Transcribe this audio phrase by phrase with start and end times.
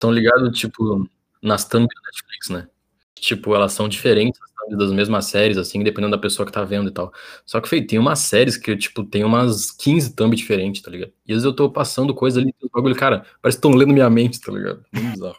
[0.00, 1.06] Estão ligados, tipo,
[1.42, 2.66] nas thumb da Netflix, né?
[3.14, 6.90] Tipo, elas são diferentes das mesmas séries, assim, dependendo da pessoa que tá vendo e
[6.90, 7.12] tal.
[7.44, 11.12] Só que, feio, tem umas séries que, tipo, tem umas 15 thumb diferentes, tá ligado?
[11.26, 13.92] E às vezes eu tô passando coisa ali, o bagulho, cara, parece que estão lendo
[13.92, 14.82] minha mente, tá ligado?
[14.90, 15.36] Muito bizarro.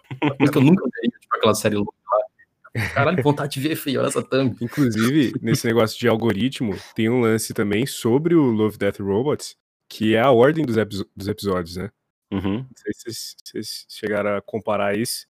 [0.51, 2.89] Que eu nunca veria, tipo, aquela série louca lá.
[2.93, 4.55] Caralho, vontade de ver, feio, essa thumb.
[4.61, 9.55] Inclusive, nesse negócio de algoritmo, tem um lance também sobre o Love, Death Robots,
[9.89, 10.75] que é a ordem dos,
[11.15, 11.89] dos episódios, né?
[12.31, 12.59] Uhum.
[12.59, 15.27] Não sei se vocês chegaram a comparar isso.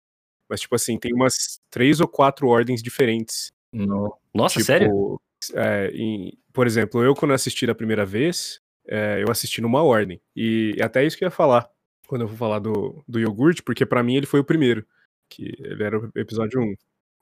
[0.50, 3.52] Mas, tipo assim, tem umas três ou quatro ordens diferentes.
[3.72, 4.14] Não.
[4.34, 5.22] Nossa, tipo, sério?
[5.54, 10.22] É, em, por exemplo, eu quando assisti da primeira vez, é, eu assisti numa ordem.
[10.36, 11.70] E até isso que eu ia falar,
[12.08, 14.86] quando eu vou falar do, do iogurte, porque para mim ele foi o primeiro.
[15.30, 16.76] Que ele era o episódio 1.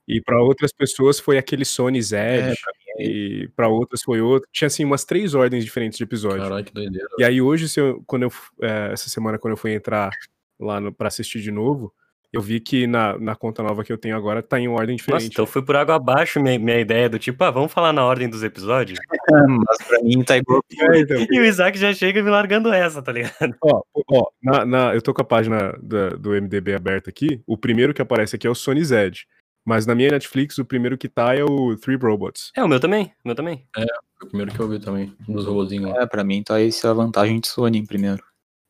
[0.06, 2.50] E para outras pessoas foi aquele Sony Zed.
[2.50, 4.48] É, pra é e para outras foi outro.
[4.52, 6.42] Tinha assim umas três ordens diferentes de episódio.
[6.42, 7.08] Caralho, que doideira.
[7.18, 10.10] E aí hoje, eu, quando eu, é, essa semana, quando eu fui entrar
[10.58, 11.92] lá para assistir de novo,
[12.34, 15.22] eu vi que na, na conta nova que eu tenho agora tá em ordem diferente.
[15.22, 18.04] Nossa, então foi por água abaixo minha, minha ideia do tipo, ah, vamos falar na
[18.04, 18.98] ordem dos episódios?
[19.68, 20.60] Mas pra mim tá igual.
[20.92, 21.26] É, então.
[21.30, 23.54] E o Isaac já chega me largando essa, tá ligado?
[23.62, 27.40] Ó, ó na, na, eu tô com a página da, do MDB aberta aqui.
[27.46, 29.26] O primeiro que aparece aqui é o Sony Zed.
[29.64, 32.52] Mas na minha Netflix, o primeiro que tá é o Three Robots.
[32.54, 33.06] É, o meu também.
[33.24, 33.66] O meu também.
[33.76, 33.84] É,
[34.22, 36.02] o primeiro que eu vi também, dos robozinhos lá.
[36.02, 38.22] É, pra mim tá essa vantagem de Sony em primeiro.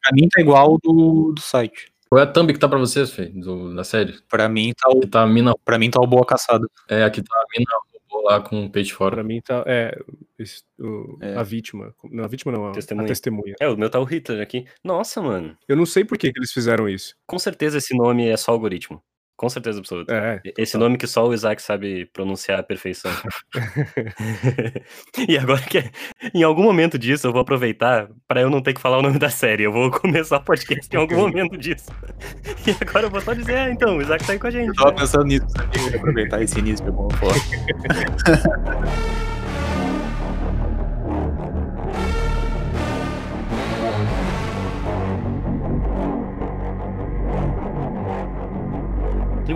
[0.03, 1.92] Pra mim tá igual do, do site.
[2.09, 4.14] Qual é a thumb que tá pra vocês, Fê, do, da série?
[4.28, 5.01] Pra mim tá o.
[5.01, 5.53] Tá a mina.
[5.64, 6.67] Pra mim tá o Boa Caçada.
[6.89, 7.67] É, aqui tá a mina
[8.14, 9.17] robô lá com o peito fora.
[9.17, 9.64] Pra mim tá.
[9.67, 9.98] É,
[10.39, 11.34] esse, o, é.
[11.34, 11.95] A vítima.
[12.05, 13.06] Não, a vítima não, a testemunha.
[13.06, 13.55] a testemunha.
[13.61, 14.67] É, o meu tá o Hitler aqui.
[14.83, 15.56] Nossa, mano.
[15.69, 17.14] Eu não sei por que, que eles fizeram isso.
[17.27, 19.03] Com certeza esse nome é só algoritmo.
[19.37, 20.15] Com certeza absoluta.
[20.15, 23.11] É, Esse nome que só o Isaac sabe pronunciar à perfeição.
[25.29, 25.91] e agora que
[26.33, 29.19] em algum momento disso eu vou aproveitar para eu não ter que falar o nome
[29.19, 29.65] da série.
[29.65, 31.91] Eu vou começar o podcast em algum momento disso.
[32.67, 34.69] E agora eu vou só dizer, ah, então, o Isaac tá aí com a gente.
[34.69, 34.97] Eu tava né?
[34.99, 35.97] pensando nisso, sabia?
[35.97, 37.41] aproveitar esse início de alguma forma.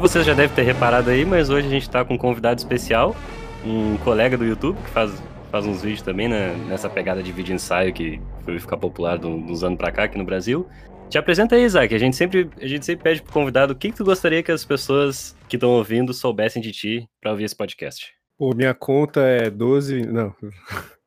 [0.01, 3.17] Vocês já devem ter reparado aí, mas hoje a gente tá com um convidado especial,
[3.65, 5.21] um colega do YouTube que faz,
[5.51, 9.65] faz uns vídeos também né, nessa pegada de vídeo ensaio que foi ficar popular dos
[9.65, 10.69] anos pra cá aqui no Brasil.
[11.11, 11.93] Te apresenta aí, Isaac.
[11.93, 14.53] A gente sempre, a gente sempre pede pro convidado o que, que tu gostaria que
[14.53, 18.15] as pessoas que estão ouvindo soubessem de ti para ouvir esse podcast.
[18.39, 20.07] Pô, minha conta é 12.
[20.07, 20.33] Não.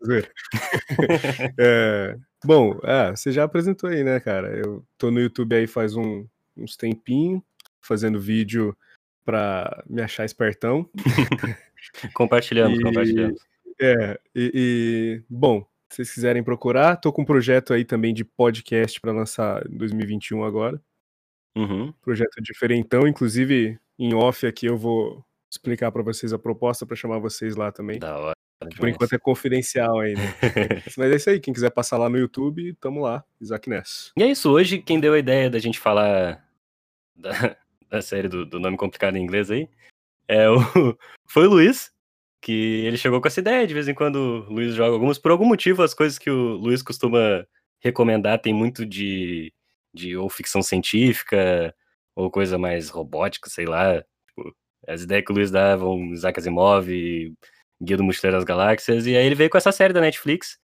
[1.57, 4.49] é, bom, é, você já apresentou aí, né, cara?
[4.49, 6.25] Eu tô no YouTube aí faz um,
[6.57, 7.41] uns tempinho
[7.81, 8.77] fazendo vídeo
[9.25, 10.89] para me achar espertão.
[12.13, 13.41] compartilhamos, e, compartilhamos.
[13.79, 18.23] É, e, e, bom, se vocês quiserem procurar, tô com um projeto aí também de
[18.23, 20.81] podcast para lançar em 2021 agora.
[21.57, 21.91] Uhum.
[22.01, 27.19] Projeto diferentão, inclusive em off aqui eu vou explicar para vocês a proposta para chamar
[27.19, 27.99] vocês lá também.
[27.99, 28.35] Da hora.
[28.77, 30.21] Por enquanto é confidencial aí, né?
[30.97, 34.11] Mas é isso aí, quem quiser passar lá no YouTube, tamo lá, Isaac Ness.
[34.15, 36.47] E é isso, hoje quem deu a ideia da gente falar
[37.15, 37.57] da,
[37.91, 39.69] da série do, do, nome complicado em inglês aí,
[40.27, 40.55] é o,
[41.27, 41.91] foi o Luiz,
[42.41, 44.15] que ele chegou com essa ideia, de vez em quando
[44.49, 47.45] o Luiz joga algumas, por algum motivo as coisas que o Luiz costuma
[47.81, 49.53] recomendar tem muito de,
[49.93, 51.75] de ou ficção científica,
[52.15, 54.55] ou coisa mais robótica, sei lá, tipo,
[54.87, 56.87] as ideias que o Luiz dá vão Isaac Asimov,
[57.81, 60.57] Guia do Mochileiro das Galáxias, e aí ele veio com essa série da Netflix,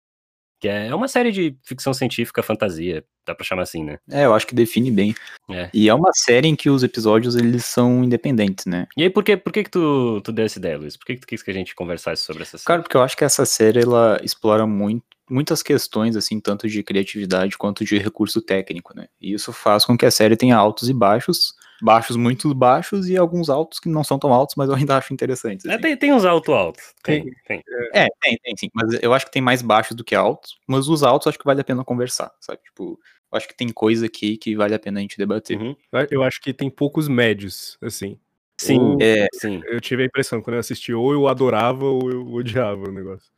[0.60, 3.98] que é uma série de ficção científica, fantasia, dá pra chamar assim, né?
[4.10, 5.14] É, eu acho que define bem.
[5.50, 5.68] É.
[5.74, 8.86] E é uma série em que os episódios, eles são independentes, né?
[8.96, 10.96] E aí, por que, por que, que tu, tu deu essa ideia, Luiz?
[10.96, 12.66] Por que, que tu quis que a gente conversasse sobre essa série?
[12.66, 16.82] Cara, porque eu acho que essa série, ela explora muito, muitas questões, assim, tanto de
[16.82, 19.08] criatividade quanto de recurso técnico, né?
[19.20, 23.16] E isso faz com que a série tenha altos e baixos, baixos muito baixos e
[23.16, 25.66] alguns altos que não são tão altos, mas eu ainda acho interessantes.
[25.66, 25.78] É, assim.
[25.78, 26.94] É, tem, tem uns altos altos.
[27.02, 27.62] Tem, tem.
[27.92, 28.68] É, tem, tem, sim.
[28.74, 30.58] Mas eu acho que tem mais baixos do que altos.
[30.66, 32.60] Mas os altos acho que vale a pena conversar, sabe?
[32.62, 32.98] Tipo,
[33.32, 35.58] eu acho que tem coisa aqui que vale a pena a gente debater.
[35.58, 35.76] Uhum.
[36.10, 38.18] Eu acho que tem poucos médios, assim.
[38.58, 39.60] Sim, ou, é, sim.
[39.66, 43.30] Eu tive a impressão, quando eu assisti, ou eu adorava ou eu odiava o negócio.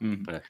[0.00, 0.22] Uhum.
[0.28, 0.42] É.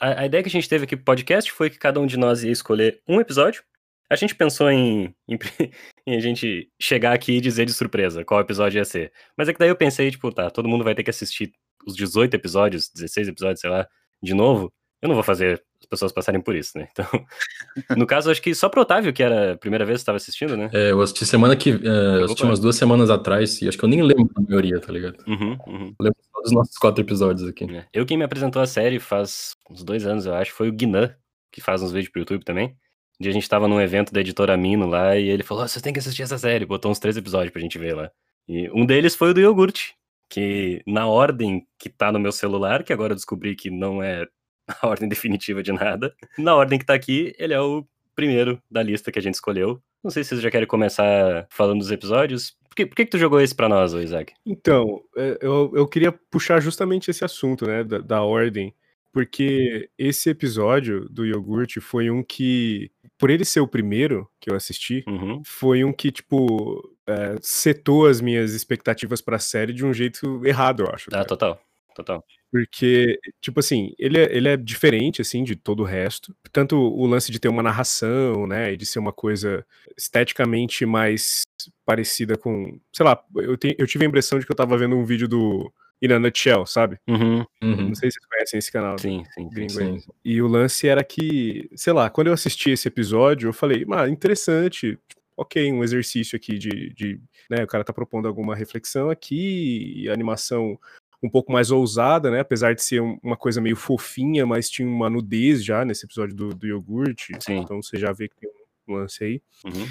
[0.00, 2.16] A, a, ideia que a gente teve aqui pro podcast foi que cada um de
[2.16, 3.62] nós ia escolher um episódio
[4.08, 5.38] a gente pensou em, em,
[6.06, 9.12] em, a gente chegar aqui e dizer de surpresa qual episódio ia ser.
[9.36, 11.52] Mas é que daí eu pensei, tipo, tá, todo mundo vai ter que assistir
[11.86, 13.86] os 18 episódios, 16 episódios, sei lá,
[14.22, 14.72] de novo.
[15.02, 16.88] Eu não vou fazer as pessoas passarem por isso, né?
[17.76, 20.16] Então, no caso, acho que só pro Otávio, que era a primeira vez que estava
[20.16, 20.70] assistindo, né?
[20.72, 21.72] É, eu assisti semana que.
[21.72, 24.80] Uh, eu assisti umas duas semanas atrás, e acho que eu nem lembro da maioria,
[24.80, 25.22] tá ligado?
[25.26, 25.94] Uhum, uhum.
[25.98, 27.64] Eu lembro só dos nossos quatro episódios aqui.
[27.64, 27.86] É.
[27.92, 31.14] Eu, quem me apresentou a série faz uns dois anos, eu acho, foi o Guinan,
[31.52, 32.74] que faz uns vídeos pro YouTube também.
[33.20, 35.68] Um dia a gente tava num evento da editora Mino lá e ele falou: oh,
[35.68, 36.66] vocês têm que assistir essa série.
[36.66, 38.10] Botou uns três episódios pra gente ver lá.
[38.48, 39.94] E um deles foi o do iogurte,
[40.28, 44.26] que na ordem que tá no meu celular, que agora eu descobri que não é
[44.82, 48.82] a ordem definitiva de nada, na ordem que tá aqui, ele é o primeiro da
[48.82, 49.82] lista que a gente escolheu.
[50.02, 52.56] Não sei se vocês já querem começar falando dos episódios.
[52.68, 54.34] Por que, por que, que tu jogou esse pra nós, Isaac?
[54.44, 58.74] Então, é, eu, eu queria puxar justamente esse assunto, né, da, da ordem,
[59.12, 64.54] porque esse episódio do iogurte foi um que, por ele ser o primeiro que eu
[64.56, 65.42] assisti, Uhum.
[65.44, 70.84] foi um que, tipo, é, setou as minhas expectativas pra série de um jeito errado,
[70.84, 71.08] eu acho.
[71.10, 71.24] Ah, cara.
[71.26, 71.60] total.
[71.94, 72.24] Total.
[72.50, 76.34] Porque, tipo assim, ele é, ele é diferente, assim, de todo o resto.
[76.52, 79.64] Tanto o lance de ter uma narração, né, e de ser uma coisa
[79.96, 81.42] esteticamente mais
[81.84, 82.78] parecida com...
[82.92, 85.28] Sei lá, eu, te- eu tive a impressão de que eu tava vendo um vídeo
[85.28, 85.72] do
[86.02, 86.98] In a Nutshell, sabe?
[87.08, 87.44] Uhum.
[87.62, 87.88] Uhum.
[87.88, 88.98] Não sei se vocês conhecem esse canal.
[88.98, 89.44] Sim, sim.
[89.44, 89.48] sim.
[89.48, 89.72] gringo.
[89.72, 89.98] Sim.
[90.24, 94.08] E o lance era que, sei lá, quando eu assisti esse episódio, eu falei, ah,
[94.08, 94.98] interessante,
[95.36, 97.20] ok, um exercício aqui de, de
[97.50, 100.78] né, o cara tá propondo alguma reflexão aqui, e a animação
[101.22, 104.86] um pouco mais ousada, né, apesar de ser um- uma coisa meio fofinha, mas tinha
[104.86, 107.56] uma nudez já nesse episódio do, do iogurte, Sim.
[107.58, 108.50] então você já vê que tem
[108.86, 109.42] um lance aí.
[109.64, 109.86] Uhum.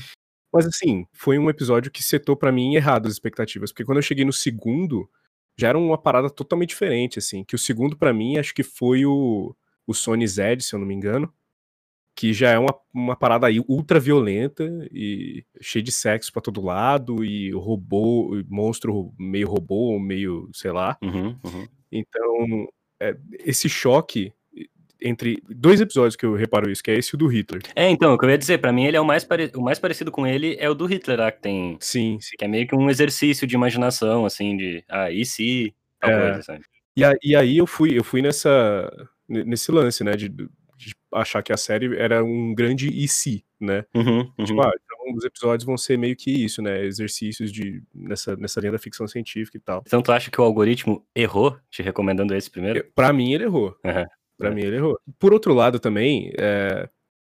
[0.53, 4.03] Mas assim, foi um episódio que setou pra mim errado as expectativas, porque quando eu
[4.03, 5.09] cheguei no segundo,
[5.57, 9.05] já era uma parada totalmente diferente, assim, que o segundo pra mim acho que foi
[9.05, 9.55] o,
[9.85, 11.31] o Sony Zed, se eu não me engano,
[12.15, 16.61] que já é uma, uma parada aí ultra violenta e cheia de sexo pra todo
[16.61, 20.97] lado e robô, monstro meio robô, meio, sei lá.
[21.01, 21.37] Uhum.
[21.43, 21.67] Uhum.
[21.91, 22.67] Então,
[22.99, 24.31] é, esse choque
[25.03, 27.61] entre dois episódios que eu reparo isso, que é esse e o do Hitler.
[27.75, 29.51] É, então, o que eu ia dizer, pra mim ele é o mais, pare...
[29.55, 31.77] o mais parecido com ele é o do Hitler, lá, que tem.
[31.79, 32.35] Sim, sim.
[32.37, 34.83] Que é meio que um exercício de imaginação, assim, de.
[34.89, 35.73] Ah, e se.
[35.99, 36.21] Tal É.
[36.29, 36.63] coisa, sabe?
[36.95, 38.91] E, a- e aí eu fui, eu fui nessa,
[39.27, 40.47] ne- nesse lance, né, de, de
[41.13, 43.83] achar que a série era um grande e se, né?
[43.95, 44.31] Uhum.
[44.37, 44.45] Uhum.
[44.45, 46.83] Tipo, ah, então os episódios vão ser meio que isso, né?
[46.85, 49.83] Exercícios de nessa, nessa linha da ficção científica e tal.
[49.85, 52.79] Então tu acha que o algoritmo errou te recomendando esse primeiro?
[52.79, 53.75] Eu- Pra mim ele errou.
[53.83, 54.05] Aham.
[54.43, 54.55] Pra É.
[54.55, 54.99] mim ele errou.
[55.19, 56.87] Por outro lado também, é,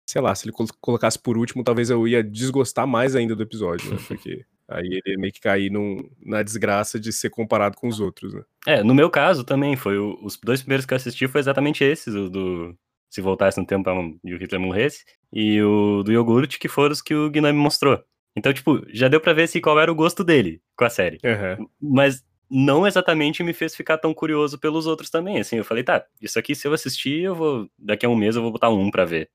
[0.06, 3.42] sei lá, se ele col- colocasse por último, talvez eu ia desgostar mais ainda do
[3.42, 3.96] episódio, né?
[4.08, 8.32] Porque aí ele meio que cair num- na desgraça de ser comparado com os outros,
[8.34, 8.42] né?
[8.66, 11.82] É, no meu caso também, foi o- os dois primeiros que eu assisti foi exatamente
[11.84, 12.74] esses, o do
[13.08, 13.90] Se Voltasse no Tempo
[14.24, 18.00] e o Hitler morresse, e o do iogurte, que foram os que o Guilherme mostrou.
[18.36, 21.18] Então, tipo, já deu pra ver se qual era o gosto dele com a série.
[21.24, 21.66] Aham.
[21.80, 26.04] Mas não exatamente me fez ficar tão curioso pelos outros também, assim, eu falei, tá,
[26.20, 28.90] isso aqui se eu assistir, eu vou, daqui a um mês eu vou botar um
[28.90, 29.30] pra ver,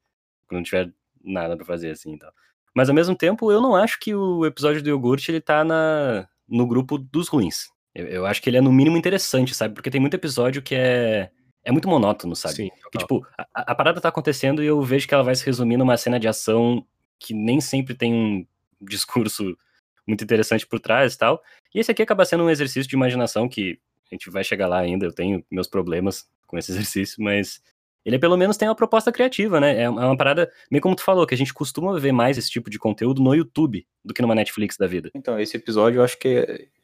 [0.48, 0.92] quando não tiver
[1.24, 2.30] nada pra fazer, assim, então.
[2.76, 6.28] Mas ao mesmo tempo, eu não acho que o episódio do iogurte, ele tá na,
[6.48, 7.70] no grupo dos ruins.
[7.94, 9.74] Eu, eu acho que ele é no mínimo interessante, sabe?
[9.74, 11.32] Porque tem muito episódio que é,
[11.64, 12.56] é muito monótono, sabe?
[12.56, 15.46] Sim, Que, tipo, a, a parada tá acontecendo e eu vejo que ela vai se
[15.46, 16.86] resumir numa cena de ação
[17.18, 18.46] que nem sempre tem um
[18.82, 19.58] discurso
[20.08, 21.42] muito interessante por trás e tal.
[21.74, 23.80] E esse aqui acaba sendo um exercício de imaginação que
[24.12, 27.60] a gente vai chegar lá ainda, eu tenho meus problemas com esse exercício, mas
[28.06, 29.82] ele pelo menos tem uma proposta criativa, né?
[29.82, 32.52] É uma é parada, meio como tu falou, que a gente costuma ver mais esse
[32.52, 35.10] tipo de conteúdo no YouTube do que numa Netflix da vida.
[35.16, 36.28] Então, esse episódio eu acho que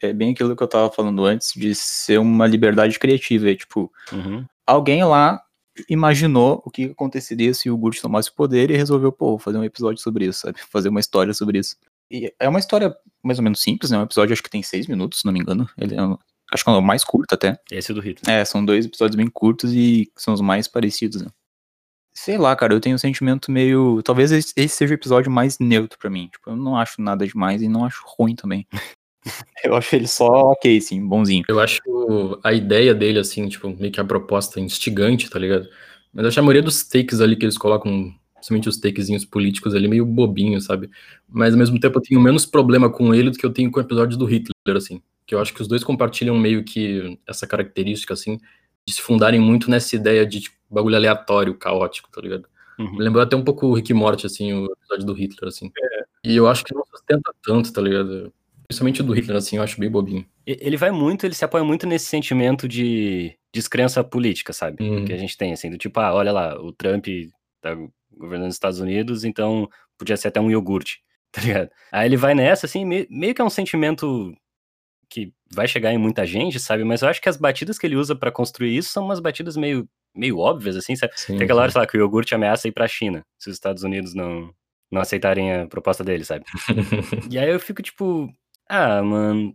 [0.01, 3.51] é, é bem aquilo que eu tava falando antes, de ser uma liberdade criativa.
[3.51, 4.43] É, tipo, Uhum.
[4.65, 5.39] alguém lá
[5.87, 9.63] imaginou o que aconteceria se o Gurt tomasse o poder e resolveu, pô, fazer um
[9.63, 10.59] episódio sobre isso, sabe?
[10.71, 11.75] Fazer uma história sobre isso.
[12.11, 13.97] E é uma história mais ou menos simples, né?
[13.97, 15.69] Um episódio acho que tem seis minutos, se não me engano.
[15.77, 16.17] Ele é um-
[16.51, 17.57] acho que é o mais curto até.
[17.71, 18.35] Esse é do Hitler.
[18.35, 21.29] É, são dois episódios bem curtos e são os mais parecidos, né?
[22.13, 24.01] Sei lá, cara, eu tenho um sentimento meio.
[24.03, 26.27] Talvez esse seja o episódio mais neutro pra mim.
[26.27, 28.67] Tipo, eu não acho nada demais e não acho ruim também.
[29.63, 31.45] eu acho ele só ok, sim, bonzinho.
[31.47, 31.81] Eu acho
[32.43, 35.69] a ideia dele, assim, tipo, meio que a proposta instigante, tá ligado?
[36.13, 39.87] Mas acho a maioria dos takes ali que eles colocam, principalmente os takezinhos políticos ali,
[39.87, 40.89] meio bobinho, sabe?
[41.29, 43.79] Mas ao mesmo tempo eu tenho menos problema com ele do que eu tenho com
[43.79, 44.99] o episódio do Hitler, assim.
[45.27, 48.39] Que eu acho que os dois compartilham meio que essa característica, assim,
[48.85, 52.47] de se fundarem muito nessa ideia de tipo, bagulho aleatório, caótico, tá ligado?
[52.79, 52.93] Uhum.
[52.93, 55.71] Me lembrou até um pouco o Rick Morty, assim, o episódio do Hitler, assim.
[56.23, 58.33] E eu acho que não sustenta tanto, tá ligado?
[58.67, 60.25] Principalmente o do Hitler, assim, eu acho bem bobinho.
[60.47, 64.83] Ele vai muito, ele se apoia muito nesse sentimento de descrença política, sabe?
[64.83, 65.05] Uhum.
[65.05, 67.05] Que a gente tem, assim, do tipo, ah, olha lá, o Trump
[67.61, 67.77] tá
[68.21, 70.99] governando os Estados Unidos, então podia ser até um iogurte,
[71.31, 71.69] tá ligado?
[71.91, 74.33] Aí ele vai nessa, assim, me- meio que é um sentimento
[75.09, 76.83] que vai chegar em muita gente, sabe?
[76.83, 79.57] Mas eu acho que as batidas que ele usa pra construir isso são umas batidas
[79.57, 81.11] meio, meio óbvias, assim, sabe?
[81.17, 83.55] Sim, Tem aquela hora, sei lá, que o iogurte ameaça ir pra China, se os
[83.55, 84.53] Estados Unidos não,
[84.89, 86.45] não aceitarem a proposta dele, sabe?
[87.29, 88.33] E aí eu fico tipo,
[88.69, 89.53] ah, mano,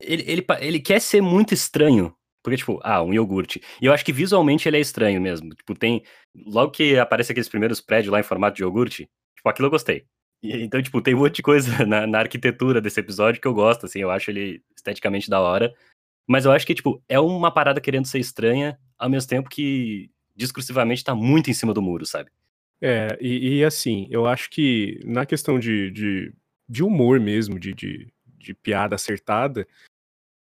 [0.00, 2.14] ele, ele, ele quer ser muito estranho.
[2.42, 3.62] Porque, tipo, ah, um iogurte.
[3.80, 5.50] E eu acho que visualmente ele é estranho mesmo.
[5.54, 6.02] Tipo, tem.
[6.34, 9.08] Logo que aparece aqueles primeiros prédios lá em formato de iogurte,
[9.42, 10.04] Tipo, aquilo eu gostei.
[10.40, 13.54] E, então, tipo, tem um monte de coisa na, na, arquitetura desse episódio que eu
[13.54, 15.74] gosto, assim, eu acho ele esteticamente da hora.
[16.28, 20.10] Mas eu acho que, tipo, é uma parada querendo ser estranha, ao mesmo tempo que
[20.36, 22.30] discursivamente tá muito em cima do muro, sabe?
[22.80, 26.32] É, e, e assim, eu acho que na questão de, de,
[26.68, 29.66] de humor mesmo, de, de, de piada acertada,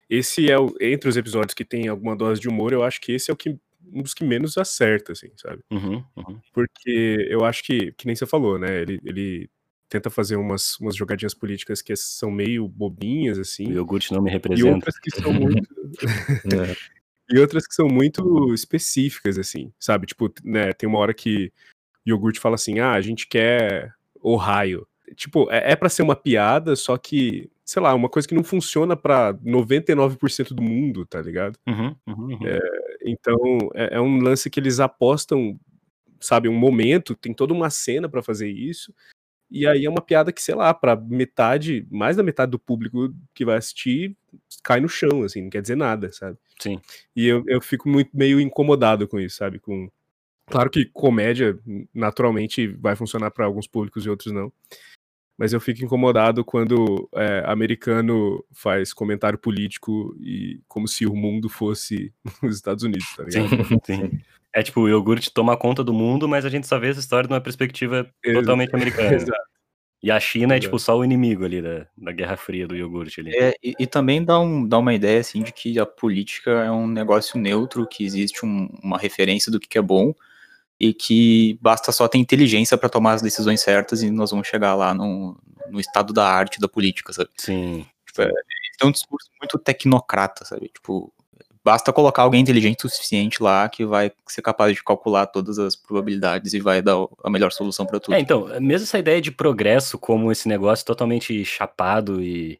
[0.09, 3.11] esse é o, entre os episódios que tem alguma dose de humor, eu acho que
[3.11, 3.57] esse é o que
[3.91, 5.61] um dos que menos acerta, assim, sabe?
[5.71, 6.39] Uhum, uhum.
[6.53, 8.81] Porque eu acho que, que nem você falou, né?
[8.81, 9.49] Ele, ele
[9.87, 13.67] tenta fazer umas, umas jogadinhas políticas que são meio bobinhas, assim.
[13.67, 14.69] O iogurte não me representa.
[14.69, 15.67] E outras que são muito.
[16.53, 16.75] é.
[17.31, 20.07] E outras que são muito específicas, assim, sabe?
[20.07, 21.53] Tipo, né, tem uma hora que
[22.03, 24.87] o iogurte fala assim: ah, a gente quer o raio.
[25.15, 28.43] Tipo, é, é para ser uma piada, só que, sei lá, uma coisa que não
[28.43, 31.57] funciona para 99% do mundo, tá ligado?
[31.67, 32.47] Uhum, uhum, uhum.
[32.47, 32.59] É,
[33.05, 33.37] então,
[33.73, 35.59] é, é, um lance que eles apostam,
[36.19, 38.93] sabe, um momento, tem toda uma cena para fazer isso,
[39.51, 43.13] e aí é uma piada que, sei lá, para metade, mais da metade do público
[43.33, 44.15] que vai assistir,
[44.63, 46.37] cai no chão, assim, não quer dizer nada, sabe?
[46.59, 46.79] Sim.
[47.15, 49.59] E eu, eu fico muito meio incomodado com isso, sabe?
[49.59, 49.89] Com...
[50.45, 51.57] Claro que comédia,
[51.93, 54.51] naturalmente, vai funcionar para alguns públicos e outros não.
[55.39, 61.48] Mas eu fico incomodado quando é, americano faz comentário político e como se o mundo
[61.48, 63.65] fosse os Estados Unidos, tá ligado?
[63.65, 64.19] Sim, sim.
[64.53, 67.25] É tipo, o iogurte toma conta do mundo, mas a gente só vê essa história
[67.25, 69.15] de uma perspectiva totalmente americana.
[69.15, 69.50] Exato.
[70.03, 73.22] E a China é tipo só o inimigo ali da, da Guerra Fria do iogurte
[73.22, 73.31] ali.
[73.34, 76.72] É, e, e, também dá, um, dá uma ideia assim de que a política é
[76.72, 80.13] um negócio neutro, que existe um, uma referência do que, que é bom
[80.79, 84.75] e que basta só ter inteligência para tomar as decisões certas e nós vamos chegar
[84.75, 85.38] lá no,
[85.69, 87.29] no estado da arte da política, sabe?
[87.38, 87.86] Sim.
[88.05, 88.31] Tipo, é,
[88.81, 90.69] é um discurso muito tecnocrata, sabe?
[90.74, 91.13] Tipo,
[91.63, 95.75] Basta colocar alguém inteligente o suficiente lá que vai ser capaz de calcular todas as
[95.75, 98.15] probabilidades e vai dar a melhor solução para tudo.
[98.15, 102.57] É, então, mesmo essa ideia de progresso como esse negócio totalmente chapado e,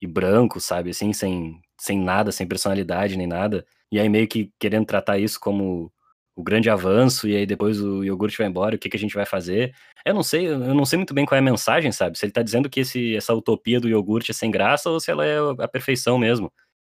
[0.00, 4.52] e branco, sabe, assim, sem, sem nada, sem personalidade nem nada, e aí meio que
[4.58, 5.90] querendo tratar isso como
[6.34, 9.14] o grande avanço, e aí depois o iogurte vai embora, o que, que a gente
[9.14, 9.74] vai fazer?
[10.04, 12.18] Eu não sei, eu não sei muito bem qual é a mensagem, sabe?
[12.18, 15.10] Se ele tá dizendo que esse, essa utopia do iogurte é sem graça ou se
[15.10, 16.52] ela é a perfeição mesmo.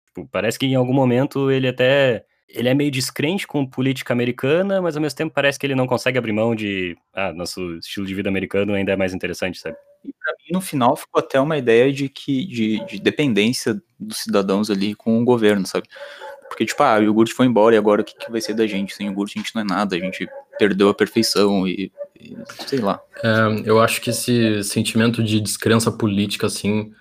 [0.08, 2.24] Tipo, parece que em algum momento ele até.
[2.48, 5.86] Ele é meio descrente com política americana, mas ao mesmo tempo parece que ele não
[5.86, 6.96] consegue abrir mão de.
[7.14, 9.76] Ah, nosso estilo de vida americano ainda é mais interessante, sabe?
[10.04, 14.18] E pra mim, no final, ficou até uma ideia de que de, de dependência dos
[14.18, 15.88] cidadãos ali com o governo, sabe?
[16.48, 18.66] Porque, tipo, ah, o iogurte foi embora e agora o que, que vai ser da
[18.66, 18.94] gente?
[18.94, 20.28] Sem iogurte a gente não é nada, a gente
[20.58, 22.36] perdeu a perfeição e, e
[22.66, 23.00] sei lá.
[23.22, 26.92] É, eu acho que esse sentimento de descrença política, assim,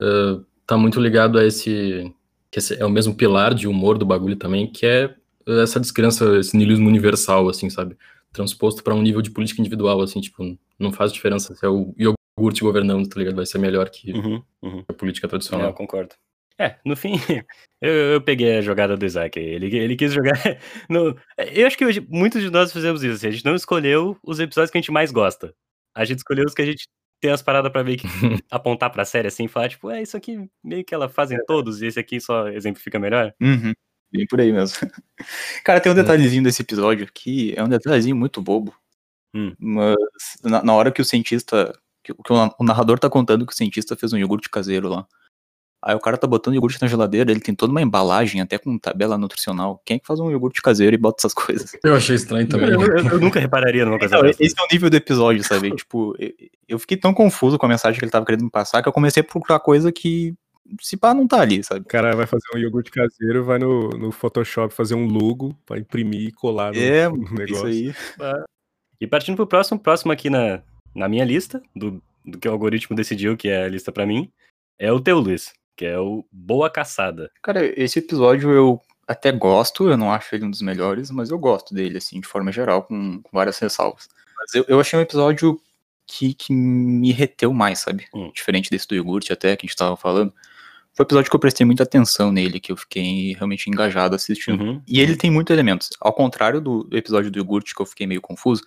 [0.00, 2.12] uh, tá muito ligado a esse
[2.52, 5.14] que é o mesmo pilar de humor do bagulho também, que é
[5.62, 7.96] essa descrença, esse niilismo universal, assim, sabe?
[8.30, 11.94] Transposto para um nível de política individual, assim, tipo, não faz diferença se é o
[11.98, 13.36] iogurte governando, tá ligado?
[13.36, 14.84] Vai ser melhor que uhum, uhum.
[14.86, 15.66] a política tradicional.
[15.66, 16.14] É, eu concordo.
[16.58, 17.14] É, no fim,
[17.80, 19.38] eu, eu, peguei a jogada do Isaac.
[19.38, 20.32] Ele, ele quis jogar.
[20.88, 23.14] No, eu acho que hoje, muitos de nós fizemos isso.
[23.14, 25.54] Assim, a gente não escolheu os episódios que a gente mais gosta.
[25.94, 26.86] A gente escolheu os que a gente
[27.20, 28.06] tem as paradas pra ver que
[28.50, 31.44] apontar pra série assim e falar, tipo, é, isso aqui meio que ela fazem é.
[31.46, 33.32] todos e esse aqui só exemplifica melhor.
[33.40, 33.72] Uhum.
[34.12, 34.90] Bem por aí mesmo.
[35.64, 38.74] Cara, tem um detalhezinho desse episódio que é um detalhezinho muito bobo.
[39.34, 39.54] Hum.
[39.58, 39.96] Mas
[40.44, 41.72] na, na, hora que o cientista.
[42.04, 45.06] Que, que o, o narrador tá contando que o cientista fez um iogurte caseiro lá.
[45.84, 48.78] Aí o cara tá botando iogurte na geladeira, ele tem toda uma embalagem, até com
[48.78, 49.82] tabela nutricional.
[49.84, 51.76] Quem é que faz um iogurte caseiro e bota essas coisas?
[51.82, 52.70] Eu achei estranho também.
[52.70, 54.42] Eu, eu, eu nunca repararia numa coisa então, dessa.
[54.42, 55.74] Esse é o nível do episódio, sabe?
[55.74, 56.14] tipo,
[56.68, 58.92] eu fiquei tão confuso com a mensagem que ele tava querendo me passar que eu
[58.92, 60.34] comecei a procurar coisa que
[60.80, 61.80] se pá não tá ali, sabe?
[61.80, 65.78] O cara vai fazer um iogurte caseiro, vai no, no Photoshop fazer um logo pra
[65.78, 67.68] imprimir e colar no, é, no negócio.
[67.68, 68.44] Isso aí.
[69.00, 70.62] E partindo pro próximo, próximo aqui na,
[70.94, 74.30] na minha lista, do, do que o algoritmo decidiu que é a lista para mim,
[74.78, 77.28] é o teu, Luiz que é o Boa Caçada.
[77.42, 81.36] Cara, esse episódio eu até gosto, eu não acho ele um dos melhores, mas eu
[81.40, 84.08] gosto dele, assim, de forma geral, com, com várias ressalvas.
[84.38, 85.60] Mas eu, eu achei um episódio
[86.06, 88.06] que, que me reteu mais, sabe?
[88.14, 88.30] Hum.
[88.32, 90.32] Diferente desse do iogurte até, que a gente tava falando.
[90.94, 94.62] Foi um episódio que eu prestei muita atenção nele, que eu fiquei realmente engajado assistindo.
[94.62, 94.82] Uhum.
[94.86, 95.90] E ele tem muitos elementos.
[96.00, 98.62] Ao contrário do episódio do iogurte, que eu fiquei meio confuso,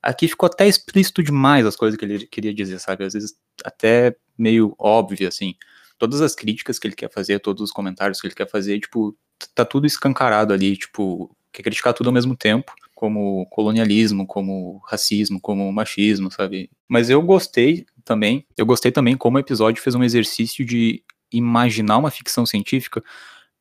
[0.00, 3.02] aqui ficou até explícito demais as coisas que ele queria dizer, sabe?
[3.02, 3.34] Às vezes
[3.64, 5.56] até meio óbvio, assim
[6.04, 9.16] todas as críticas que ele quer fazer, todos os comentários que ele quer fazer, tipo,
[9.54, 15.40] tá tudo escancarado ali, tipo, quer criticar tudo ao mesmo tempo, como colonialismo, como racismo,
[15.40, 16.70] como machismo, sabe?
[16.86, 21.96] Mas eu gostei também, eu gostei também como o episódio fez um exercício de imaginar
[21.96, 23.02] uma ficção científica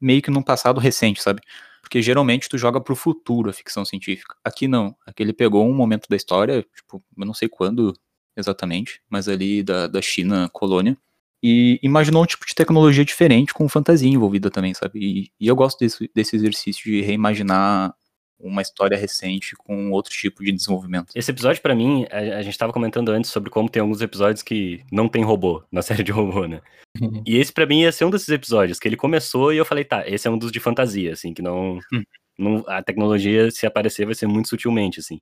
[0.01, 1.41] meio que num passado recente, sabe?
[1.81, 4.35] Porque geralmente tu joga pro futuro a ficção científica.
[4.43, 4.95] Aqui não.
[5.05, 7.93] Aqui ele pegou um momento da história, tipo, eu não sei quando
[8.35, 10.97] exatamente, mas ali da, da China colônia.
[11.43, 14.99] E imaginou um tipo de tecnologia diferente com fantasia envolvida também, sabe?
[14.99, 17.93] E, e eu gosto desse, desse exercício de reimaginar
[18.39, 21.11] uma história recente com outro tipo de desenvolvimento.
[21.15, 24.41] Esse episódio, para mim, a, a gente tava comentando antes sobre como tem alguns episódios
[24.41, 26.61] que não tem robô na série de robô, né?
[27.01, 27.23] Uhum.
[27.25, 29.83] E esse para mim ia ser um desses episódios que ele começou e eu falei,
[29.83, 32.03] tá, esse é um dos de fantasia, assim, que não, Hum.
[32.37, 35.19] não a tecnologia se aparecer vai ser muito sutilmente, assim.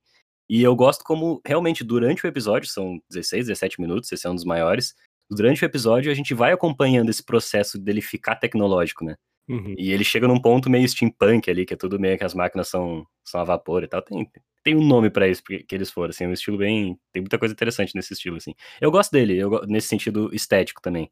[0.48, 4.34] E eu gosto como realmente durante o episódio, são 16, 17 minutos, esse é um
[4.34, 4.94] dos maiores.
[5.34, 9.16] Durante o episódio a gente vai acompanhando esse processo dele ficar tecnológico, né?
[9.48, 9.74] Uhum.
[9.76, 12.68] E ele chega num ponto meio steampunk ali, que é tudo meio que as máquinas
[12.68, 14.02] são, são a vapor e tal.
[14.02, 14.30] Tem,
[14.62, 16.98] tem um nome pra isso que eles foram, assim, é um estilo bem.
[17.12, 18.54] Tem muita coisa interessante nesse estilo, assim.
[18.80, 21.10] Eu gosto dele, eu, nesse sentido estético também.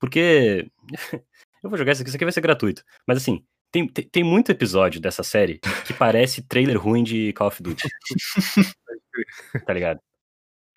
[0.00, 0.70] Porque.
[1.62, 2.82] eu vou jogar isso aqui, isso aqui vai ser gratuito.
[3.06, 7.48] Mas assim, tem, tem, tem muito episódio dessa série que parece trailer ruim de Call
[7.48, 7.88] of Duty.
[9.66, 10.00] tá ligado?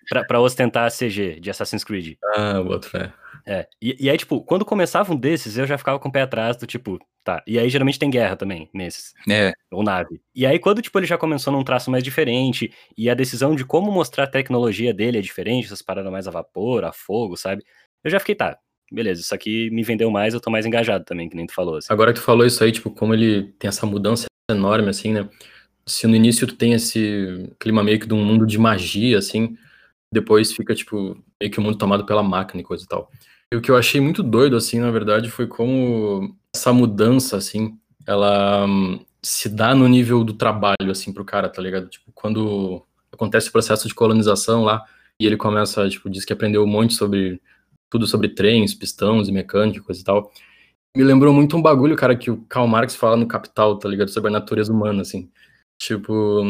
[0.08, 2.16] Pra, pra ostentar a CG de Assassin's Creed.
[2.36, 3.12] Ah, o outro é.
[3.46, 3.66] É.
[3.80, 6.56] E, e aí, tipo, quando começava um desses, eu já ficava com o pé atrás
[6.56, 7.42] do tipo, tá.
[7.46, 9.14] E aí geralmente tem guerra também nesses.
[9.28, 10.20] É, Ou nave.
[10.34, 13.64] E aí, quando, tipo, ele já começou num traço mais diferente, e a decisão de
[13.64, 17.64] como mostrar a tecnologia dele é diferente, essas paradas mais a vapor, a fogo, sabe?
[18.04, 18.56] Eu já fiquei, tá,
[18.90, 21.76] beleza, isso aqui me vendeu mais, eu tô mais engajado também, que nem tu falou.
[21.76, 21.92] Assim.
[21.92, 25.28] Agora que tu falou isso aí, tipo, como ele tem essa mudança enorme, assim, né?
[25.84, 29.56] Se no início tu tem esse clima meio que de um mundo de magia, assim,
[30.12, 33.10] depois fica, tipo, meio que o mundo tomado pela máquina e coisa e tal.
[33.50, 37.78] E o que eu achei muito doido, assim, na verdade, foi como essa mudança, assim,
[38.06, 41.88] ela hum, se dá no nível do trabalho, assim, pro cara, tá ligado?
[41.88, 44.84] Tipo, quando acontece o processo de colonização lá,
[45.18, 47.40] e ele começa, tipo, diz que aprendeu um monte sobre
[47.90, 50.32] tudo sobre trens, pistões e mecânica e coisa e tal.
[50.96, 54.10] Me lembrou muito um bagulho, cara, que o Karl Marx fala no Capital, tá ligado?
[54.10, 55.30] Sobre a natureza humana, assim.
[55.78, 56.42] Tipo,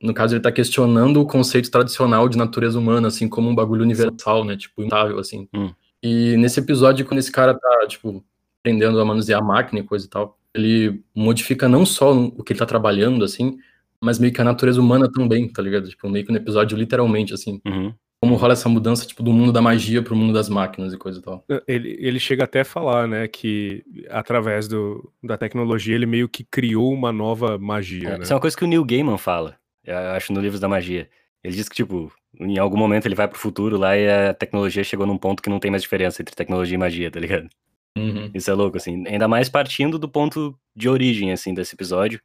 [0.00, 3.82] no caso, ele tá questionando o conceito tradicional de natureza humana, assim, como um bagulho
[3.82, 4.56] universal, né?
[4.56, 5.48] Tipo, imutável, assim.
[5.54, 5.70] Hum.
[6.02, 8.24] E nesse episódio, quando esse cara tá, tipo,
[8.60, 12.52] aprendendo a manusear a máquina e coisa e tal, ele modifica não só o que
[12.52, 13.58] ele tá trabalhando, assim,
[14.00, 15.88] mas meio que a natureza humana também, tá ligado?
[15.88, 17.60] Tipo, meio que no episódio, literalmente, assim.
[17.66, 17.92] Uhum.
[18.20, 21.20] Como rola essa mudança, tipo, do mundo da magia pro mundo das máquinas e coisa
[21.20, 21.44] e tal.
[21.68, 26.42] Ele, ele chega até a falar, né, que através do, da tecnologia ele meio que
[26.42, 28.24] criou uma nova magia, É, né?
[28.24, 31.08] Isso é uma coisa que o Neil Gaiman fala, acho, no Livros da Magia.
[31.42, 34.82] Ele diz que, tipo, em algum momento ele vai pro futuro lá e a tecnologia
[34.82, 37.48] chegou num ponto que não tem mais diferença entre tecnologia e magia, tá ligado?
[37.96, 38.30] Uhum.
[38.34, 39.06] Isso é louco, assim.
[39.06, 42.20] Ainda mais partindo do ponto de origem, assim, desse episódio.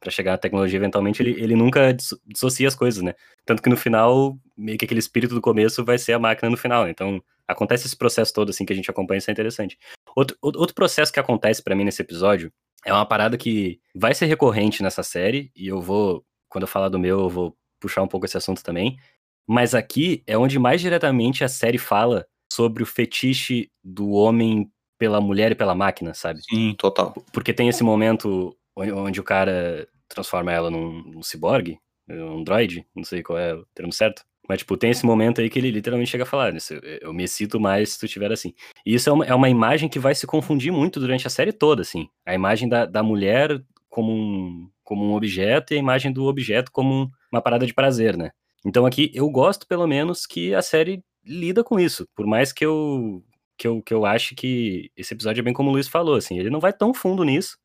[0.00, 3.14] Pra chegar à tecnologia, eventualmente, ele, ele nunca disso- dissocia as coisas, né?
[3.46, 6.58] Tanto que no final, meio que aquele espírito do começo vai ser a máquina no
[6.58, 6.86] final.
[6.88, 9.78] Então, acontece esse processo todo, assim, que a gente acompanha, isso é interessante.
[10.14, 12.52] Outro, outro outro processo que acontece pra mim nesse episódio
[12.84, 16.22] é uma parada que vai ser recorrente nessa série, e eu vou,
[16.54, 18.96] quando eu falar do meu, eu vou puxar um pouco esse assunto também.
[19.44, 25.20] Mas aqui é onde mais diretamente a série fala sobre o fetiche do homem pela
[25.20, 26.40] mulher e pela máquina, sabe?
[26.48, 27.12] sim, total.
[27.32, 31.76] Porque tem esse momento onde, o cara transforma ela num, num ciborgue,
[32.08, 34.24] um droid, não sei qual é o termo certo.
[34.48, 37.24] Mas, tipo, tem esse momento aí que ele literalmente chega a falar, "Isso, eu me
[37.24, 38.54] excito mais se tu tiver assim.
[38.86, 41.52] E isso é uma, é uma imagem que vai se confundir muito durante a série
[41.52, 42.08] toda, assim.
[42.24, 46.70] A imagem da, da mulher como um, como um objeto e a imagem do objeto
[46.70, 48.30] como um- uma parada de prazer, né?
[48.64, 52.06] Então aqui eu gosto, pelo menos, que a série lida com isso.
[52.14, 53.22] Por mais que eu,
[53.58, 56.38] que eu, que eu ache que esse episódio é bem como o Luiz falou, assim,
[56.38, 57.58] ele não vai tão fundo nisso.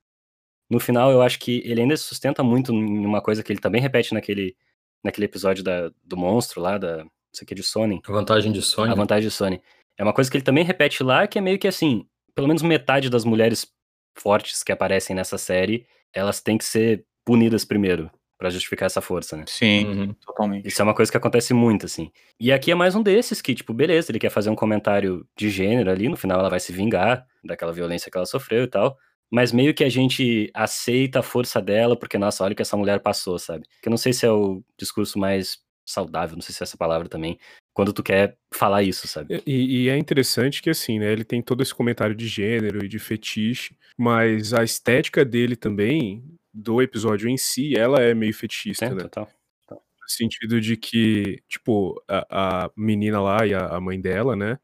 [0.70, 3.60] No final, eu acho que ele ainda se sustenta muito em uma coisa que ele
[3.60, 4.56] também repete naquele,
[5.04, 7.06] naquele episódio da, do monstro lá, da.
[7.34, 8.02] Isso aqui é de Sony.
[8.08, 8.92] A vantagem de Sony.
[8.92, 9.62] A vantagem de Sony.
[9.98, 12.06] É uma coisa que ele também repete lá, que é meio que assim,
[12.36, 13.68] pelo menos metade das mulheres
[14.16, 19.38] fortes que aparecem nessa série, elas têm que ser punidas primeiro, pra justificar essa força,
[19.38, 19.44] né?
[19.48, 20.14] Sim, Uhum.
[20.26, 20.68] totalmente.
[20.68, 22.10] Isso é uma coisa que acontece muito, assim.
[22.40, 25.48] E aqui é mais um desses que, tipo, beleza, ele quer fazer um comentário de
[25.52, 28.98] gênero ali, no final ela vai se vingar daquela violência que ela sofreu e tal.
[29.32, 32.76] Mas meio que a gente aceita a força dela, porque, nossa, olha o que essa
[32.76, 33.64] mulher passou, sabe?
[33.80, 36.78] Que eu não sei se é o discurso mais saudável, não sei se é essa
[36.78, 37.38] palavra também,
[37.74, 39.42] quando tu quer falar isso, sabe?
[39.46, 42.88] E, e é interessante que, assim, né, ele tem todo esse comentário de gênero e
[42.88, 48.86] de fetiche, mas a estética dele também, do episódio em si, ela é meio fetichista,
[48.86, 49.02] É, né?
[49.04, 49.30] total.
[49.72, 54.58] No sentido de que, tipo, a, a menina lá e a, a mãe dela, né?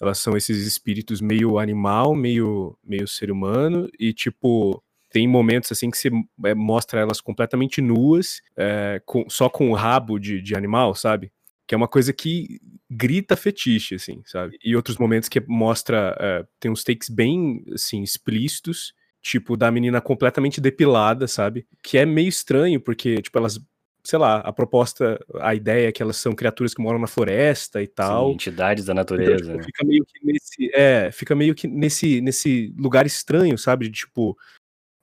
[0.00, 5.90] Elas são esses espíritos meio animal, meio, meio ser humano, e, tipo, tem momentos assim
[5.90, 6.10] que você
[6.44, 11.32] é, mostra elas completamente nuas, é, com- só com o rabo de, de animal, sabe?
[11.66, 14.56] Que é uma coisa que grita fetiche, assim, sabe?
[14.64, 16.16] E outros momentos que mostra.
[16.20, 18.92] é, tem uns takes bem, assim, explícitos,
[19.22, 21.66] tipo, da menina completamente depilada, sabe?
[21.82, 23.60] Que é meio estranho, porque, tipo, elas
[24.04, 27.82] sei lá, a proposta, a ideia é que elas são criaturas que moram na floresta
[27.82, 28.28] e tal.
[28.28, 29.44] Sim, entidades da Então, natureza.
[29.44, 29.62] tipo, né?
[29.64, 33.86] fica meio que nesse, é, fica meio que nesse, nesse lugar estranho, sabe?
[33.86, 34.34] De tipo,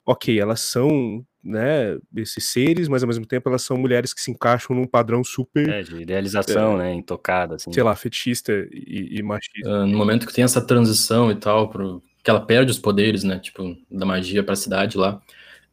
[0.08, 4.32] ok, elas são, né, esses seres, mas ao mesmo tempo elas são mulheres que se
[4.32, 6.91] encaixam num padrão super, É, de idealização, né?
[6.93, 7.71] Intocada, assim.
[7.71, 9.69] sei lá, fetichista e, e machista.
[9.69, 13.23] Ah, no momento que tem essa transição e tal, pro, que ela perde os poderes,
[13.23, 13.38] né?
[13.38, 15.21] Tipo, da magia pra cidade lá.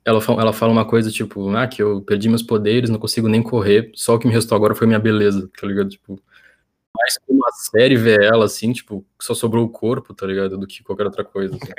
[0.05, 3.43] Ela, ela fala uma coisa tipo, ah, que eu perdi meus poderes, não consigo nem
[3.43, 5.89] correr, só o que me restou agora foi minha beleza, tá ligado?
[5.89, 6.21] Tipo,
[6.95, 10.59] mais como a série vê ela, assim, tipo, só sobrou o corpo, tá ligado?
[10.59, 11.57] Do que qualquer outra coisa.
[11.57, 11.73] assim.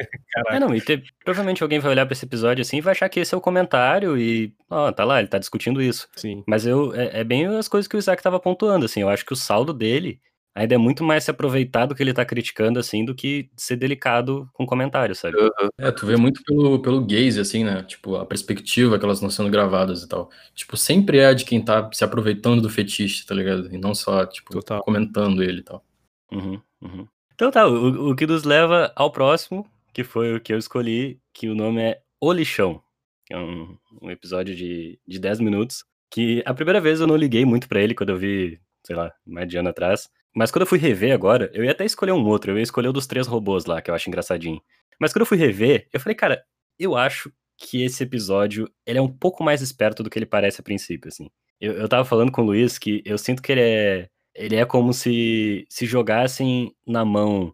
[0.49, 3.09] É, não, e te- provavelmente alguém vai olhar pra esse episódio assim e vai achar
[3.09, 6.07] que esse é o comentário e, ó, tá lá, ele tá discutindo isso.
[6.15, 6.43] Sim.
[6.47, 9.23] Mas eu, é, é bem as coisas que o Isaac tava pontuando, assim, eu acho
[9.23, 10.19] que o saldo dele
[10.55, 13.75] ainda é muito mais se aproveitar do que ele tá criticando, assim, do que ser
[13.75, 15.37] delicado com comentário, sabe?
[15.77, 17.83] É, tu vê muito pelo, pelo gaze, assim, né?
[17.83, 20.29] Tipo, a perspectiva que elas estão sendo gravadas e tal.
[20.53, 23.73] Tipo, sempre é de quem tá se aproveitando do fetiche, tá ligado?
[23.73, 24.81] E não só, tipo, Total.
[24.81, 25.83] comentando ele e tal.
[26.31, 27.07] Uhum, uhum.
[27.33, 31.19] Então tá, o, o que nos leva ao próximo, que foi o que eu escolhi,
[31.33, 32.81] que o nome é O Lixão.
[33.25, 35.83] Que é um, um episódio de, de 10 minutos.
[36.11, 39.11] Que a primeira vez eu não liguei muito pra ele quando eu vi, sei lá,
[39.25, 40.09] mais de ano atrás.
[40.35, 42.51] Mas quando eu fui rever agora, eu ia até escolher um outro.
[42.51, 44.61] Eu ia escolher o dos três robôs lá, que eu acho engraçadinho.
[44.99, 46.43] Mas quando eu fui rever, eu falei, cara,
[46.79, 50.61] eu acho que esse episódio ele é um pouco mais esperto do que ele parece
[50.61, 51.29] a princípio, assim.
[51.61, 54.09] Eu, eu tava falando com o Luiz que eu sinto que ele é.
[54.35, 57.53] Ele é como se se jogassem na mão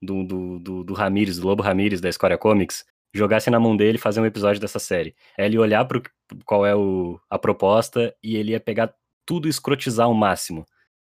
[0.00, 3.98] do, do, do, do Ramires, do Lobo Ramires, da Square Comics, jogassem na mão dele
[3.98, 5.14] fazer um episódio dessa série.
[5.36, 6.02] É ele olhar pro
[6.44, 8.94] qual é o, a proposta e ele ia pegar
[9.26, 10.64] tudo e escrotizar ao máximo,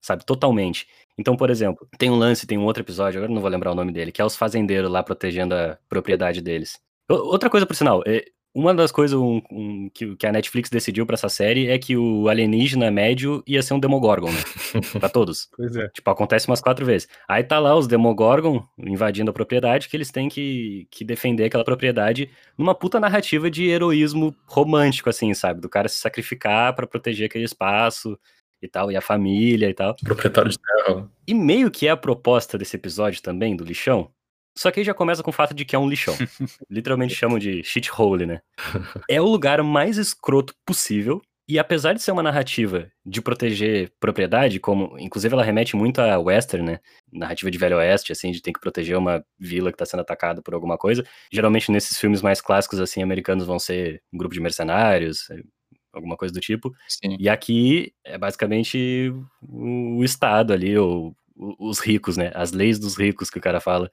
[0.06, 0.26] sabe?
[0.26, 0.88] Totalmente.
[1.18, 3.72] Então, por exemplo, tem um lance, tem um outro episódio, agora eu não vou lembrar
[3.72, 6.78] o nome dele, que é os fazendeiros lá protegendo a propriedade deles.
[7.10, 11.06] Outra coisa, por sinal, é, uma das coisas um- um, que, que a Netflix decidiu
[11.06, 14.40] pra essa série é que o alienígena médio ia ser um Demogorgon, né?
[15.00, 15.50] pra todos.
[15.56, 15.90] Pois é.
[15.90, 17.08] Tipo, acontece umas quatro vezes.
[17.28, 21.66] Aí tá lá os Demogorgon invadindo a propriedade, que eles têm que, que defender aquela
[21.66, 25.60] propriedade numa puta narrativa de heroísmo romântico, assim, sabe?
[25.60, 28.18] Do cara se sacrificar pra proteger aquele espaço
[28.66, 29.96] e tal, e a família e tal.
[30.04, 31.10] Proprietário de terra.
[31.28, 34.12] E meio que é a proposta desse episódio também, do lixão.
[34.58, 36.16] Só que aí já começa com o fato de que é um lixão.
[36.70, 38.42] Literalmente chamam de shithole, né?
[39.10, 41.22] É o lugar mais escroto possível.
[41.48, 46.18] E apesar de ser uma narrativa de proteger propriedade, como inclusive ela remete muito a
[46.18, 46.80] western, né?
[47.14, 50.42] Narrativa de velho oeste, assim, de ter que proteger uma vila que tá sendo atacada
[50.42, 51.06] por alguma coisa.
[51.32, 55.28] Geralmente nesses filmes mais clássicos, assim, americanos vão ser um grupo de mercenários,
[55.96, 56.74] alguma coisa do tipo.
[56.88, 57.18] Sim.
[57.20, 62.32] E aqui é basicamente o, Estado ali, ou os ricos, né?
[62.36, 63.90] As leis dos ricos que o cara fala.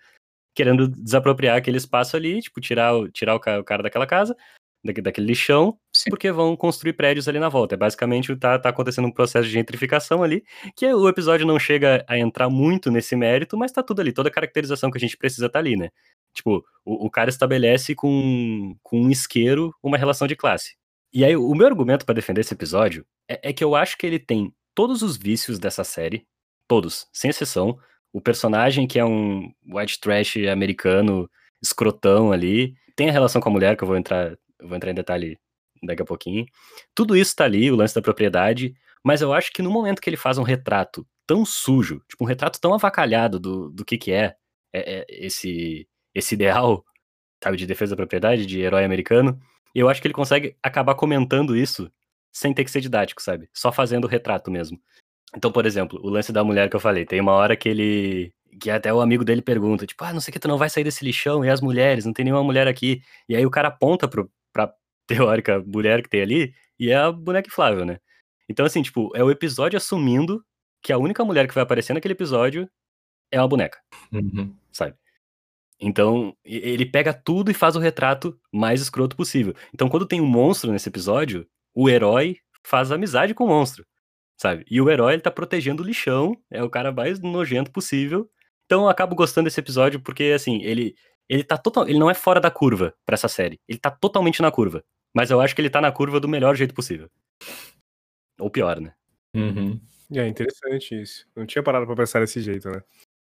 [0.55, 4.37] Querendo desapropriar aquele espaço ali, tipo, tirar, o- tirar o, ca- o cara daquela casa,
[4.85, 6.11] daque- daquele lixão, Sim.
[6.11, 7.75] porque vão construir prédios ali na volta.
[7.75, 10.45] É basicamente tá, tá acontecendo um processo de gentrificação ali,
[10.77, 14.29] que o episódio não chega a entrar muito nesse mérito, mas tá tudo ali, toda
[14.29, 15.89] a caracterização que a gente precisa tá ali, né?
[16.35, 20.75] Tipo, o, o cara estabelece com, com um isqueiro uma relação de classe.
[21.13, 24.07] E aí, o meu argumento pra defender esse episódio é, é que eu acho que
[24.07, 26.27] ele tem todos os vícios dessa série,
[26.67, 27.79] todos, sem exceção.
[28.13, 31.29] O personagem que é um white trash americano,
[31.63, 34.91] escrotão ali, tem a relação com a mulher, que eu vou entrar, eu vou entrar
[34.91, 35.39] em detalhe
[35.83, 36.47] daqui a pouquinho.
[36.95, 40.09] Tudo isso tá ali, o lance da propriedade, mas eu acho que no momento que
[40.09, 44.13] ele faz um retrato tão sujo, tipo um retrato tão avacalhado do, do que que
[44.13, 44.35] é,
[44.73, 46.85] é- é esse, esse ideal,
[47.43, 49.39] sabe, de defesa da propriedade, de herói americano,
[49.81, 51.91] eu acho que ele consegue acabar comentando isso
[52.33, 53.49] sem ter que ser didático, sabe?
[53.53, 54.81] Só fazendo o retrato mesmo.
[55.37, 58.33] Então, por exemplo, o lance da mulher que eu falei, tem uma hora que ele.
[58.61, 60.69] Que até o amigo dele pergunta, tipo, ah, não sei o que, tu não vai
[60.69, 63.03] sair desse lixão, e as mulheres, não tem nenhuma mulher aqui.
[63.29, 64.73] E aí o cara aponta pro, pra
[65.09, 67.99] teórica mulher que tem ali, e é a boneca inflável, né?
[68.49, 70.45] Então, assim, tipo, é o episódio assumindo
[70.83, 72.69] que a única mulher que vai aparecer naquele episódio
[73.31, 73.79] é uma boneca
[74.13, 74.55] Uhum.
[74.73, 74.95] sabe?
[75.83, 79.53] Então, ele pega tudo e faz o retrato mais escroto possível.
[79.75, 83.85] Então, quando tem um monstro nesse episódio, o herói faz amizade com o monstro,
[84.41, 84.65] sabe?
[84.71, 88.31] E o herói, ele tá protegendo o lixão, é o cara mais nojento possível.
[88.67, 90.95] Então, eu acabo gostando desse episódio porque, assim, ele
[91.29, 93.59] ele tá total, ele não é fora da curva pra essa série.
[93.67, 94.85] Ele tá totalmente na curva.
[95.15, 97.09] Mas eu acho que ele tá na curva do melhor jeito possível.
[98.39, 98.95] Ou pior, né?
[99.35, 99.81] Uhum.
[100.15, 101.27] É interessante isso.
[101.35, 102.83] Não tinha parado pra pensar desse jeito, né?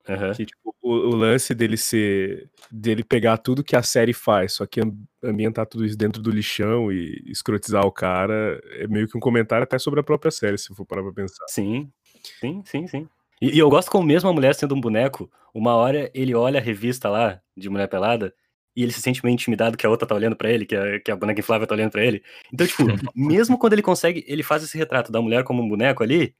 [0.07, 0.33] Aham.
[0.33, 2.49] Que, tipo, o, o lance dele ser.
[2.71, 6.29] dele pegar tudo que a série faz, só que am- ambientar tudo isso dentro do
[6.31, 10.57] lixão e escrotizar o cara, é meio que um comentário até sobre a própria série,
[10.57, 11.45] se for parar pra pensar.
[11.49, 11.89] Sim,
[12.39, 13.07] sim, sim, sim.
[13.41, 16.59] E, e eu gosto como mesmo a mulher sendo um boneco, uma hora ele olha
[16.59, 18.33] a revista lá de Mulher Pelada
[18.75, 20.99] e ele se sente meio intimidado que a outra tá olhando para ele, que a,
[20.99, 22.21] que a boneca inflável tá olhando para ele.
[22.53, 22.83] Então, tipo,
[23.15, 26.35] mesmo quando ele consegue, ele faz esse retrato da mulher como um boneco ali,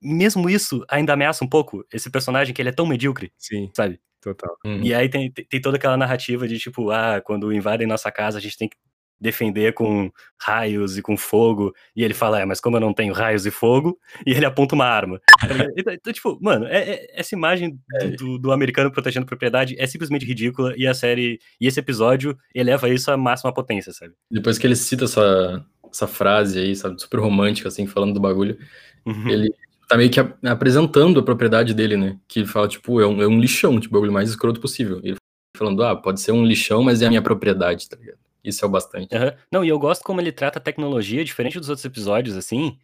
[0.00, 4.00] mesmo isso ainda ameaça um pouco esse personagem que ele é tão medíocre, Sim, sabe?
[4.20, 4.56] total.
[4.64, 4.82] Uhum.
[4.82, 8.40] E aí tem, tem toda aquela narrativa de tipo, ah, quando invadem nossa casa, a
[8.40, 8.76] gente tem que
[9.20, 11.72] defender com raios e com fogo.
[11.94, 14.74] E ele fala, é, mas como eu não tenho raios e fogo, e ele aponta
[14.74, 15.20] uma arma.
[15.40, 19.26] Tá então, então, tipo, mano, é- é- essa imagem do, do- do americano protegendo a
[19.28, 23.92] propriedade é simplesmente ridícula, e a série, e esse episódio eleva isso à máxima potência,
[23.92, 24.12] sabe?
[24.30, 28.58] Depois que ele cita essa, essa frase aí, sabe, super romântica, assim, falando do bagulho,
[29.06, 29.28] Uhum.
[29.30, 29.54] ele
[29.88, 32.18] tá meio que ap- apresentando a propriedade dele, né?
[32.28, 35.00] Que ele fala, tipo, é um, é um lixão, tipo, o bagulho mais escroto possível.
[35.02, 35.16] Ele
[35.56, 38.18] falando, ah, pode ser um lixão, mas é a minha propriedade, tá ligado?
[38.44, 39.14] Isso é o bastante.
[39.14, 39.34] Aham.
[39.50, 42.78] Não, e eu gosto como ele trata a tecnologia, diferente dos outros episódios, assim,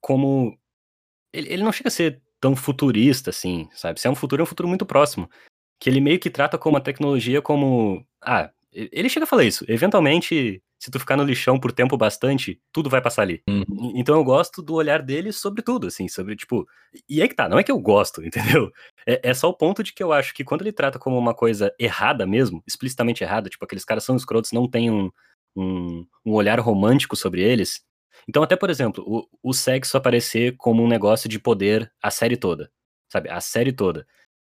[0.00, 0.58] como.
[1.32, 4.00] Ele, ele não chega a ser tão futurista, assim, sabe?
[4.00, 5.30] Se é um futuro, é um futuro muito próximo.
[5.80, 8.04] Que ele meio que trata como a tecnologia como.
[8.22, 9.64] Ah, ele chega a falar isso.
[9.68, 13.42] Eventualmente, se tu ficar no lixão por tempo bastante, tudo vai passar ali.
[13.48, 13.92] Uhum.
[13.96, 16.66] Então eu gosto do olhar dele sobre tudo, assim, sobre, tipo.
[17.08, 18.70] E aí que tá, não é que eu gosto, entendeu?
[19.06, 21.34] É, é só o ponto de que eu acho que quando ele trata como uma
[21.34, 25.10] coisa errada mesmo, explicitamente errada, tipo, aqueles caras são escrotos, não tem um,
[25.56, 27.82] um, um olhar romântico sobre eles.
[28.28, 32.36] Então, até, por exemplo, o, o sexo aparecer como um negócio de poder a série
[32.36, 32.70] toda.
[33.10, 33.30] Sabe?
[33.30, 34.06] A série toda.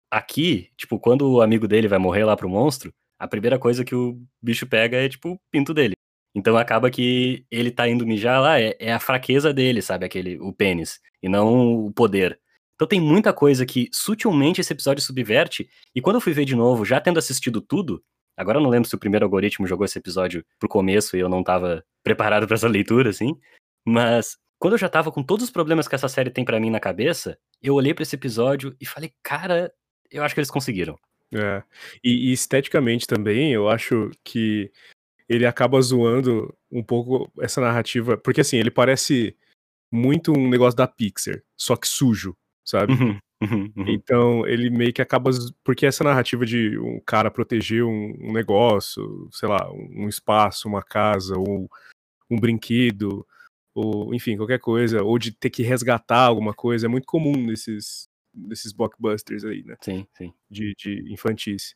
[0.10, 3.96] Aqui, tipo, quando o amigo dele vai morrer lá pro monstro, a primeira coisa que
[3.96, 5.97] o bicho pega é, tipo, o pinto dele.
[6.38, 10.06] Então acaba que ele tá indo mijar lá, é, é a fraqueza dele, sabe?
[10.06, 12.40] Aquele, o pênis, e não o poder.
[12.76, 16.56] Então tem muita coisa que sutilmente esse episódio subverte, e quando eu fui ver de
[16.56, 18.04] novo, já tendo assistido tudo,
[18.38, 21.28] agora eu não lembro se o primeiro algoritmo jogou esse episódio pro começo e eu
[21.28, 23.36] não tava preparado pra essa leitura, assim,
[23.84, 26.70] mas quando eu já tava com todos os problemas que essa série tem pra mim
[26.70, 29.74] na cabeça, eu olhei pra esse episódio e falei, cara,
[30.12, 31.00] eu acho que eles conseguiram.
[31.34, 31.64] É.
[32.04, 34.72] E, e esteticamente também, eu acho que
[35.30, 39.36] ele acaba zoando um pouco essa narrativa, porque assim, ele parece
[39.92, 42.94] muito um negócio da Pixar, só que sujo, sabe?
[42.94, 43.90] Uhum, uhum, uhum.
[43.90, 45.32] Então ele meio que acaba.
[45.64, 50.84] Porque essa narrativa de um cara proteger um, um negócio, sei lá, um espaço, uma
[50.84, 51.70] casa, ou
[52.30, 53.26] um brinquedo,
[53.74, 58.10] ou enfim, qualquer coisa, ou de ter que resgatar alguma coisa, é muito comum nesses,
[58.34, 59.76] nesses blockbusters aí, né?
[59.82, 60.34] Sim, sim.
[60.50, 61.76] de, de infantis.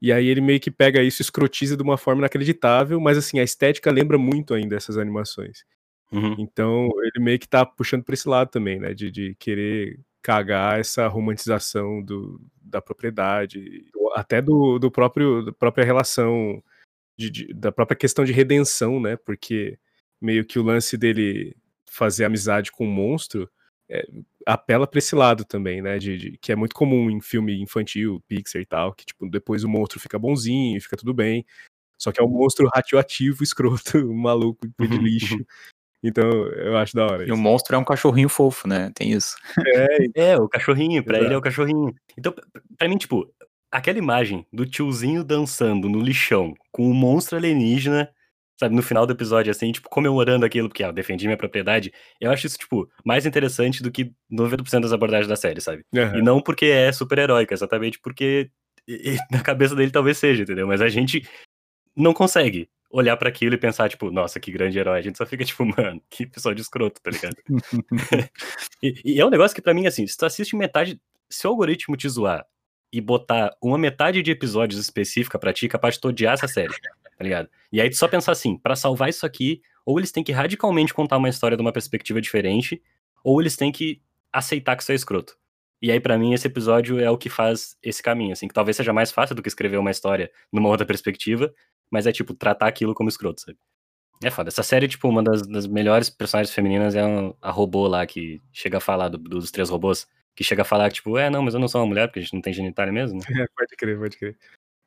[0.00, 3.40] E aí ele meio que pega isso e escrotiza de uma forma inacreditável, mas assim,
[3.40, 5.64] a estética lembra muito ainda essas animações.
[6.12, 6.36] Uhum.
[6.38, 8.94] Então ele meio que tá puxando pra esse lado também, né?
[8.94, 15.84] De, de querer cagar essa romantização do, da propriedade, até do, do próprio da própria
[15.84, 16.62] relação,
[17.16, 19.16] de, de- da própria questão de redenção, né?
[19.16, 19.78] Porque
[20.20, 21.56] meio que o lance dele
[21.90, 23.50] fazer amizade com um monstro
[23.90, 24.06] é,
[24.46, 25.98] apela pra esse lado também, né?
[25.98, 29.64] De, de- que é muito comum em filme infantil, Pixar e tal, que tipo, depois
[29.64, 31.44] o monstro fica bonzinho, fica tudo bem.
[32.00, 35.36] Só que é um monstro radioativo, escroto, maluco, de lixo.
[36.00, 37.42] Então, eu acho da hora E o isso.
[37.42, 38.92] monstro é um cachorrinho fofo, né?
[38.94, 39.34] Tem isso.
[39.66, 39.86] É,
[40.34, 41.38] É, o cachorrinho, pra ele é Exato.
[41.40, 41.94] o cachorrinho.
[42.16, 42.44] Então, pra-
[42.78, 43.28] pra mim, tipo,
[43.68, 48.08] aquela imagem do tiozinho dançando no lixão com o monstro alienígena,
[48.58, 51.92] sabe, no final do episódio, assim, tipo, comemorando aquilo, porque, ah, eu defendi minha propriedade,
[52.20, 55.84] eu acho isso, tipo, mais interessante do que 90% das abordagens da série, sabe?
[55.92, 58.50] E aham, não porque é super-heróica, exatamente porque
[58.86, 60.66] e- e na cabeça dele talvez seja, entendeu?
[60.66, 61.22] Mas a gente
[61.96, 64.98] não consegue olhar pra aquilo e pensar, tipo, nossa, que grande herói.
[64.98, 67.36] A gente só fica, tipo, mano, que episódio escroto, tá ligado?
[68.82, 71.50] E, e é um negócio que pra mim, assim, se tu assiste metade, se o
[71.50, 72.46] algoritmo te zoar
[72.92, 76.48] e botar uma metade de episódios específica pra ti, é capaz de tu odiar essa
[76.48, 76.72] série,
[77.18, 77.48] tá ligado?
[77.72, 80.94] E aí tu só pensar assim, pra salvar isso aqui, ou eles têm que radicalmente
[80.94, 82.80] contar uma história de uma perspectiva diferente,
[83.24, 84.00] ou eles têm que
[84.32, 85.36] aceitar que isso é escroto.
[85.82, 88.76] E aí, pra mim, esse episódio é o que faz esse caminho, assim, que talvez
[88.76, 91.52] seja mais fácil do que escrever uma história numa outra perspectiva,
[91.90, 93.58] mas é tipo, tratar aquilo como escroto, sabe?
[94.22, 94.48] É foda.
[94.48, 97.00] Essa série, tipo, uma das, das melhores personagens femininas é
[97.40, 100.06] a robô lá que chega a falar do- dos três robôs.
[100.34, 102.22] Que chega a falar, tipo, é, não, mas eu não sou uma mulher, porque a
[102.22, 103.18] gente não tem genitália mesmo.
[103.18, 103.24] né?
[103.44, 104.36] é, pode crer, pode crer.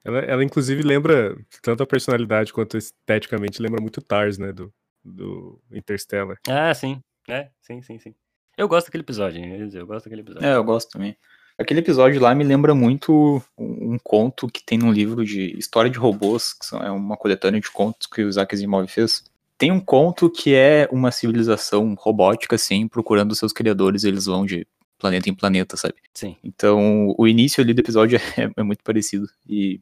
[0.04, 4.52] Ela, ela, inclusive, lembra, tanto a personalidade quanto esteticamente, lembra muito Tars, né?
[4.52, 6.38] Do, do Interstellar.
[6.48, 7.02] Ah, sim.
[7.30, 8.16] É, sim, sim, sim.
[8.58, 10.48] Eu gosto daquele episódio, hein, eu gosto daquele episódio.
[10.48, 11.16] É, eu gosto também.
[11.58, 15.90] Aquele episódio lá me lembra muito um, um conto que tem num livro de História
[15.92, 19.24] de Robôs, que são- é uma coletânea de contos que o Isaac Asimov fez.
[19.58, 24.66] Tem um conto que é uma civilização robótica, assim, procurando seus criadores, eles vão de
[24.98, 25.96] planeta em planeta, sabe?
[26.14, 26.36] Sim.
[26.44, 29.28] Então, o início ali do episódio é, é muito parecido.
[29.48, 29.80] E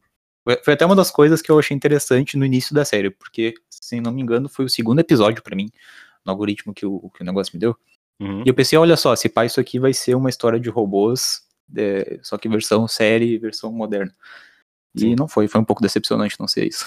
[0.55, 3.53] foi foi até uma das coisas que eu achei interessante no início da série, porque,
[3.69, 5.69] se não me engano, foi o segundo episódio pra mim,
[6.25, 7.75] no algoritmo que o, que o negócio me deu.
[8.19, 8.43] Uhum.
[8.45, 11.41] E eu pensei, olha só, se pá, isso aqui vai ser uma história de robôs,
[11.75, 14.13] é, só que versão série, versão moderna.
[14.95, 16.85] E não foi, foi um pouco decepcionante não ser isso.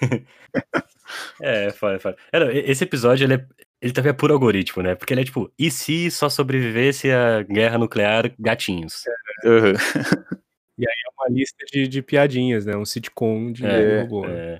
[1.40, 2.16] É, foda, foda.
[2.32, 3.46] É, esse episódio, ele, é,
[3.80, 4.94] ele também é puro algoritmo, né?
[4.94, 9.04] Porque ele é tipo, e se só sobrevivesse a guerra nuclear gatinhos?
[10.78, 10.86] Aham.
[10.88, 12.76] É uma lista de, de piadinhas, né?
[12.76, 14.26] Um sitcom de É, robô.
[14.28, 14.58] né?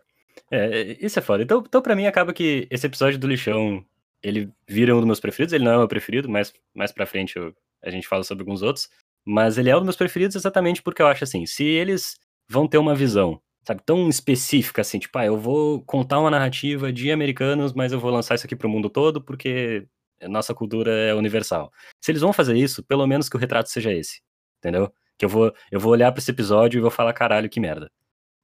[0.51, 1.43] É, é, isso é foda.
[1.43, 3.85] Então, então, pra mim, acaba que esse episódio do lixão,
[4.23, 5.53] ele vira um dos meus preferidos.
[5.53, 8.43] Ele não é o meu preferido, mas mais pra frente eu- a gente fala sobre
[8.43, 8.89] alguns outros.
[9.25, 12.67] Mas ele é um dos meus preferidos exatamente porque eu acho assim, se eles vão
[12.69, 17.11] ter uma visão, sabe, tão específica assim, tipo, ah, eu vou contar uma narrativa de
[17.11, 19.87] americanos, mas eu vou lançar isso aqui pro mundo todo porque
[20.29, 21.73] nossa cultura é universal.
[22.01, 24.21] Se eles vão fazer isso, pelo menos que o retrato seja esse,
[24.59, 24.93] entendeu?
[25.23, 27.89] Que eu vou, eu vou olhar pra esse episódio e vou falar, caralho, que merda.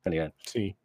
[0.00, 0.32] Tá ligado?
[0.46, 0.76] Sim.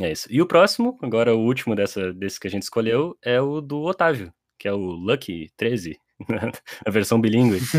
[0.00, 0.26] É isso.
[0.30, 3.82] E o próximo, agora o último dessa, desse que a gente escolheu, é o do
[3.82, 6.00] Otávio, que é o Lucky 13,
[6.86, 7.58] a versão bilíngue.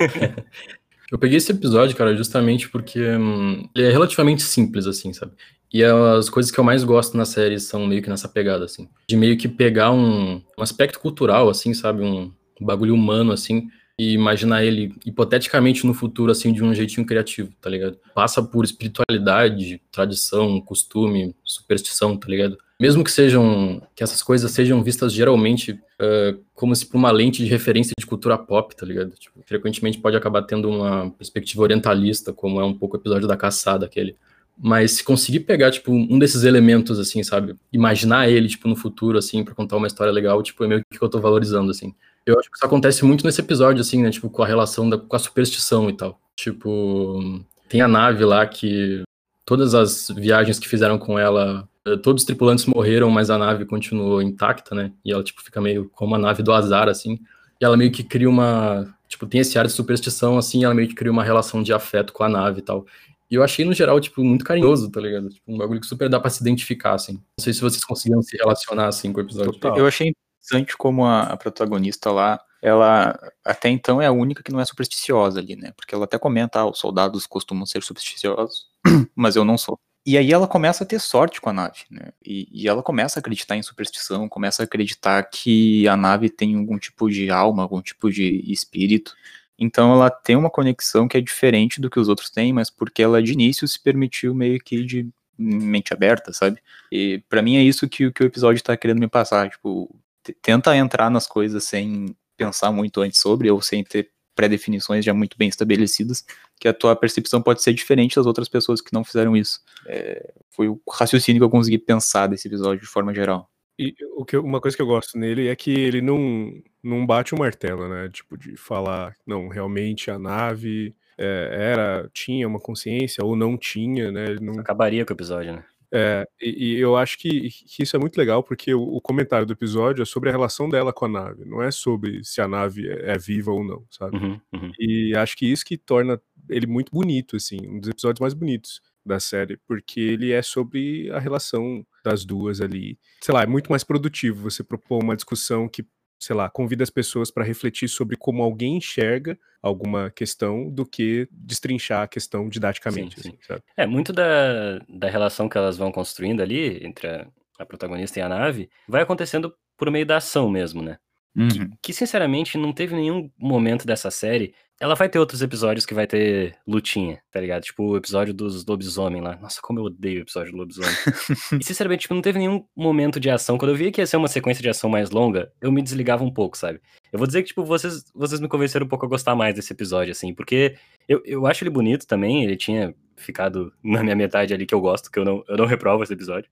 [1.12, 5.30] Eu peguei esse episódio, cara, justamente porque hum, ele é relativamente simples, assim, sabe?
[5.72, 8.88] E as coisas que eu mais gosto na série são meio que nessa pegada, assim.
[9.08, 12.02] De meio que pegar um, um aspecto cultural, assim, sabe?
[12.02, 13.68] Um bagulho humano, assim,
[14.00, 17.98] e imaginar ele hipoteticamente no futuro, assim, de um jeitinho criativo, tá ligado?
[18.14, 22.56] Passa por espiritualidade, tradição, costume, superstição, tá ligado?
[22.80, 27.44] Mesmo que sejam, que essas coisas sejam vistas geralmente eh, como se por uma lente
[27.44, 29.10] de referência de cultura pop, tá ligado?
[29.18, 33.36] Tipo, frequentemente pode acabar tendo uma perspectiva orientalista, como é um pouco o episódio da
[33.36, 34.16] caçada, aquele.
[34.62, 37.56] Mas se conseguir pegar, tipo, um desses elementos, assim, sabe?
[37.72, 41.02] Imaginar ele, tipo, no futuro, assim, pra contar uma história legal, tipo, é meio que
[41.02, 41.94] eu tô valorizando, assim.
[42.26, 44.10] Eu acho que isso acontece muito nesse episódio, assim, né?
[44.10, 46.20] Tipo, com a relação da, com a superstição e tal.
[46.36, 49.02] Tipo, tem a nave lá que
[49.46, 53.64] todas as viagens que fizeram com ela, eh, todos os tripulantes morreram, mas a nave
[53.64, 54.92] continuou intacta, né?
[55.04, 57.18] E ela, tipo, fica meio como uma nave do azar, assim.
[57.60, 58.94] E ela meio que cria uma.
[59.08, 62.12] Tipo, tem esse ar de superstição, assim, ela meio que cria uma relação de afeto
[62.12, 62.86] com a nave e tal.
[63.30, 65.28] E eu achei, no geral, tipo, muito carinhoso, tá ligado?
[65.28, 67.14] Tipo, um bagulho que super dá pra se identificar, assim.
[67.14, 69.52] Não sei se vocês conseguiram se relacionar, assim, com o episódio.
[69.52, 69.78] Total.
[69.78, 74.52] Eu achei interessante como a, a protagonista lá, ela até então é a única que
[74.52, 75.72] não é supersticiosa ali, né?
[75.76, 78.66] Porque ela até comenta, ah, os soldados costumam ser supersticiosos,
[79.14, 79.78] mas eu não sou.
[80.04, 82.10] E aí ela começa a ter sorte com a nave, né?
[82.24, 86.56] E, e ela começa a acreditar em superstição, começa a acreditar que a nave tem
[86.56, 89.14] algum tipo de alma, algum tipo de espírito.
[89.60, 93.02] Então ela tem uma conexão que é diferente do que os outros têm, mas porque
[93.02, 95.06] ela de início se permitiu meio que de
[95.38, 96.60] mente aberta, sabe?
[96.90, 99.94] E pra mim é isso que, que o episódio tá querendo me passar, tipo,
[100.42, 105.36] tenta entrar nas coisas sem pensar muito antes sobre ou sem ter pré-definições já muito
[105.36, 106.24] bem estabelecidas,
[106.58, 109.60] que a tua percepção pode ser diferente das outras pessoas que não fizeram isso.
[109.86, 113.49] É, foi o raciocínio que eu consegui pensar desse episódio de forma geral.
[113.80, 117.06] E o que eu- uma coisa que eu gosto nele é que ele não, não
[117.06, 118.08] bate o martelo, né?
[118.10, 124.12] Tipo, de falar, não, realmente a nave é, era, tinha uma consciência ou não tinha,
[124.12, 124.26] né?
[124.26, 125.64] Ele não, Acabaria com o episódio, né?
[125.92, 129.44] É, e, e eu acho que, que isso é muito legal, porque o, o comentário
[129.46, 132.46] do episódio é sobre a relação dela com a nave, não é sobre se a
[132.46, 134.16] nave é, é viva ou não, sabe?
[134.16, 134.72] Uhum, uhum.
[134.78, 138.80] E acho que isso que torna ele muito bonito, assim, um dos episódios mais bonitos
[139.04, 142.98] da série, porque ele é sobre a relação das duas ali.
[143.20, 145.84] Sei lá, é muito mais produtivo você propor uma discussão que,
[146.18, 151.28] sei lá, convida as pessoas para refletir sobre como alguém enxerga alguma questão do que
[151.30, 153.62] destrinchar a questão didaticamente, Sim, assim, sabe?
[153.76, 157.26] É, muito da, da relação que elas vão construindo ali, entre a,
[157.58, 160.98] a protagonista e a nave, vai acontecendo por meio da ação mesmo, né?
[161.36, 161.70] Uhum.
[161.82, 164.54] Que, sinceramente, não teve nenhum momento dessa série.
[164.80, 167.62] Ela vai ter outros episódios que vai ter lutinha, tá ligado?
[167.62, 169.36] Tipo o episódio dos lobisomem lá.
[169.36, 170.90] Nossa, como eu odeio o episódio do lobisomem.
[171.60, 173.58] e, sinceramente, tipo, não teve nenhum momento de ação.
[173.58, 176.24] Quando eu via que ia ser uma sequência de ação mais longa, eu me desligava
[176.24, 176.80] um pouco, sabe?
[177.12, 179.70] Eu vou dizer que, tipo, vocês, vocês me convenceram um pouco a gostar mais desse
[179.70, 180.74] episódio, assim, porque
[181.06, 182.42] eu, eu acho ele bonito também.
[182.42, 185.66] Ele tinha ficado na minha metade ali que eu gosto, que eu não, eu não
[185.66, 186.50] reprovo esse episódio.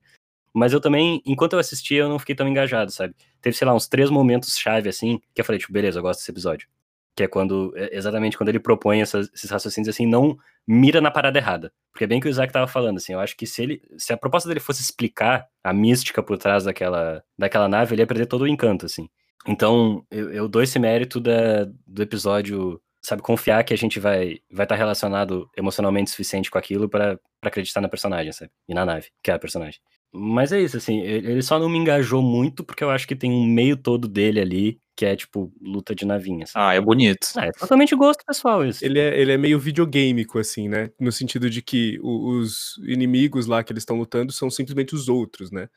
[0.53, 3.14] Mas eu também, enquanto eu assistia, eu não fiquei tão engajado, sabe?
[3.41, 6.31] Teve, sei lá, uns três momentos-chave, assim, que eu falei, tipo, beleza, eu gosto desse
[6.31, 6.69] episódio.
[7.19, 11.11] Que é quando, é exatamente quando ele propõe essas- esses raciocínios, assim, não mira na
[11.11, 11.73] parada errada.
[11.93, 14.13] Porque é bem que o Isaac tava falando, assim, eu acho que se ele, se
[14.13, 18.27] a proposta dele fosse explicar a mística por trás daquela, daquela nave, ele ia perder
[18.27, 19.09] todo o encanto, assim.
[19.49, 24.39] Então, eu, eu dou esse mérito da, do episódio, sabe, confiar que a gente vai
[24.49, 28.53] vai estar relacionado emocionalmente suficiente com aquilo pra acreditar na personagem, sabe?
[28.69, 29.81] E na nave, que é a personagem.
[30.12, 33.33] Mas é isso, assim, ele só não me engajou muito porque eu acho que tem
[33.33, 36.51] um meio todo dele ali que é, tipo, luta de navinhas.
[36.57, 37.28] Ah, é bonito.
[37.36, 38.84] Ah, é totalmente gosto pessoal isso.
[38.84, 40.90] Ele é, ele é meio videogameico, assim, né?
[40.99, 45.09] No sentido de que o- os inimigos lá que eles estão lutando são simplesmente os
[45.09, 45.68] outros, né?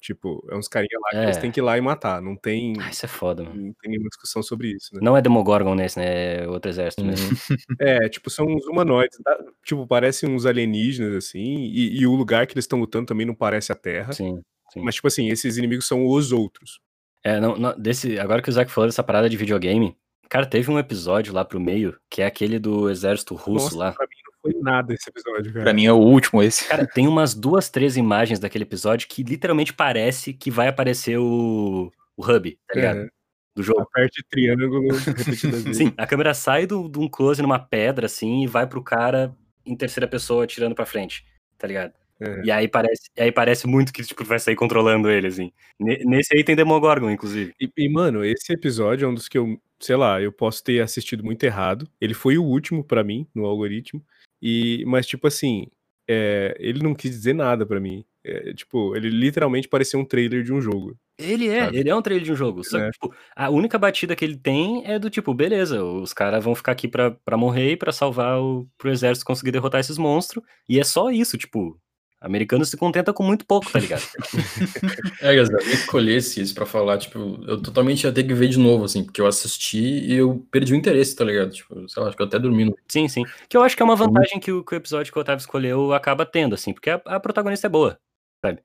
[0.00, 1.24] Tipo, é uns carinha lá que É.
[1.24, 2.22] eles têm que ir lá e matar.
[2.22, 3.54] Não tem, Ah, isso é foda, mano.
[3.56, 5.00] não tem nenhuma discussão sobre isso, né?
[5.02, 6.44] Não é Demogorgon nesse, né?
[6.44, 7.28] É outro exército mesmo.
[7.28, 7.36] Uhum.
[7.78, 9.18] É, tipo, são uns humanoides.
[9.22, 9.36] tá?
[9.66, 11.42] Tipo, parecem uns alienígenas, assim.
[11.66, 14.12] E, e o lugar que eles estão lutando também não parece a Terra.
[14.14, 14.40] Sim.
[14.72, 14.80] sim.
[14.80, 16.80] Mas, tipo assim, esses inimigos são os outros.
[17.24, 19.96] É, não, não, desse, agora que o Zack falou dessa parada de videogame,
[20.28, 23.92] cara, teve um episódio lá pro meio, que é aquele do exército russo Nossa, lá.
[23.92, 25.64] pra mim não foi nada esse episódio, cara.
[25.64, 26.66] Pra mim é o último esse.
[26.68, 31.92] Cara, tem umas duas, três imagens daquele episódio que literalmente parece que vai aparecer o,
[32.16, 33.00] o hub, tá ligado?
[33.02, 33.08] É,
[33.54, 33.82] Do jogo.
[33.82, 35.76] aperte triângulo repetidas vezes.
[35.76, 39.32] Sim, a câmera sai do- de um close numa pedra, assim, e vai pro cara
[39.64, 41.24] em terceira pessoa atirando pra frente,
[41.56, 41.92] tá ligado?
[42.24, 42.42] É.
[42.44, 45.50] E aí parece, e aí parece muito que, tipo, vai sair controlando ele, assim.
[45.80, 47.52] Ne- Nesse aí tem Demogorgon, inclusive.
[47.60, 50.80] E, e, mano, esse episódio é um dos que eu, sei lá, eu posso ter
[50.80, 51.88] assistido muito errado.
[52.00, 54.02] Ele foi o último pra mim no algoritmo.
[54.40, 55.66] E, mas tipo assim,
[56.08, 58.04] é, ele não quis dizer nada pra mim.
[58.24, 60.96] É, tipo, ele literalmente parecia um trailer de um jogo.
[61.18, 61.76] Ele é, Sabe?
[61.78, 62.62] ele é um trailer de um jogo.
[62.62, 62.90] Só que, É.
[62.90, 66.70] tipo, a única batida que ele tem é do tipo, beleza, os caras vão ficar
[66.72, 70.44] aqui pra, pra morrer e pra salvar o pro exército conseguir derrotar esses monstros.
[70.68, 71.76] E é só isso, tipo.
[72.22, 74.02] Americano se contenta com muito pouco, tá ligado?
[75.20, 78.58] É, Gazeta, eu escolhesse isso pra falar, tipo, eu totalmente ia ter que ver de
[78.58, 81.50] novo, assim, porque eu assisti e eu perdi o interesse, tá ligado?
[81.50, 82.76] Tipo, sei lá, acho que eu até dormi no.
[82.88, 83.24] sim, sim.
[83.48, 85.40] Que eu acho que é uma vantagem que o, que o episódio que o Otávio
[85.40, 87.98] escolheu acaba tendo, assim, porque a, a protagonista é boa,
[88.44, 88.62] sabe?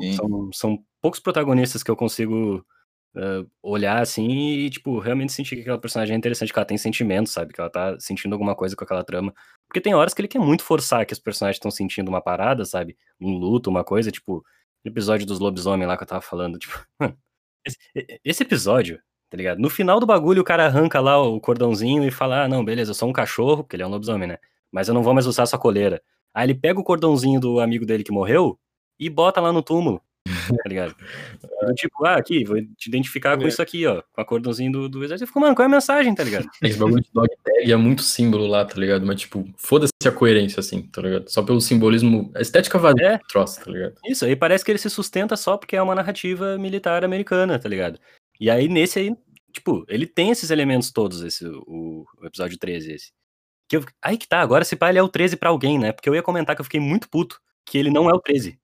[0.00, 0.12] Sim.
[0.12, 2.64] São, são poucos protagonistas que eu consigo
[3.16, 6.78] ah, olhar assim e, tipo, realmente sentir que aquela personagem é interessante, que ela tem
[6.78, 7.52] sentimento, sabe?
[7.52, 9.34] Que ela tá sentindo alguma coisa com aquela trama.
[9.66, 12.64] Porque tem horas que ele quer muito forçar que os personagens estão sentindo uma parada,
[12.64, 12.96] sabe?
[13.20, 14.44] Um luto, uma coisa, tipo,
[14.84, 16.78] o episódio dos lobisomem lá que eu tava falando, tipo,
[18.24, 19.00] esse episódio,
[19.30, 19.58] tá ligado?
[19.58, 22.90] No final do bagulho, o cara arranca lá o cordãozinho e fala: Ah, não, beleza,
[22.90, 24.38] eu sou um cachorro, porque ele é um lobisomem, né?
[24.72, 26.02] Mas eu não vou mais usar sua coleira.
[26.34, 28.58] Aí ele pega o cordãozinho do amigo dele que morreu
[28.98, 30.00] e bota lá no túmulo.
[30.62, 30.94] Tá ligado?
[31.66, 33.48] Do tipo, ah, aqui, vou te identificar com É.
[33.48, 34.02] isso aqui, ó.
[34.12, 35.24] Com a cordãozinho do, do exército.
[35.24, 36.48] Eu fico, mano, qual é a mensagem, tá ligado?
[36.62, 39.04] Esse bagulho de dog tag é muito símbolo lá, tá ligado?
[39.06, 41.28] Mas, tipo, foda-se a coerência, assim, tá ligado?
[41.28, 42.30] Só pelo simbolismo.
[42.34, 43.18] A estética vazia É.
[43.28, 43.94] troço, tá ligado?
[44.06, 47.68] Isso, aí parece que ele se sustenta só porque é uma narrativa militar americana, tá
[47.68, 47.98] ligado?
[48.40, 49.16] E aí, nesse aí,
[49.52, 53.10] tipo, ele tem esses elementos todos, esse, o, o episódio 13, esse.
[53.68, 55.92] Que eu- aí que tá, agora se pá, ele é o 13 pra alguém, né?
[55.92, 57.38] Porque eu ia comentar que eu fiquei muito puto
[57.68, 58.58] que ele não é o 13.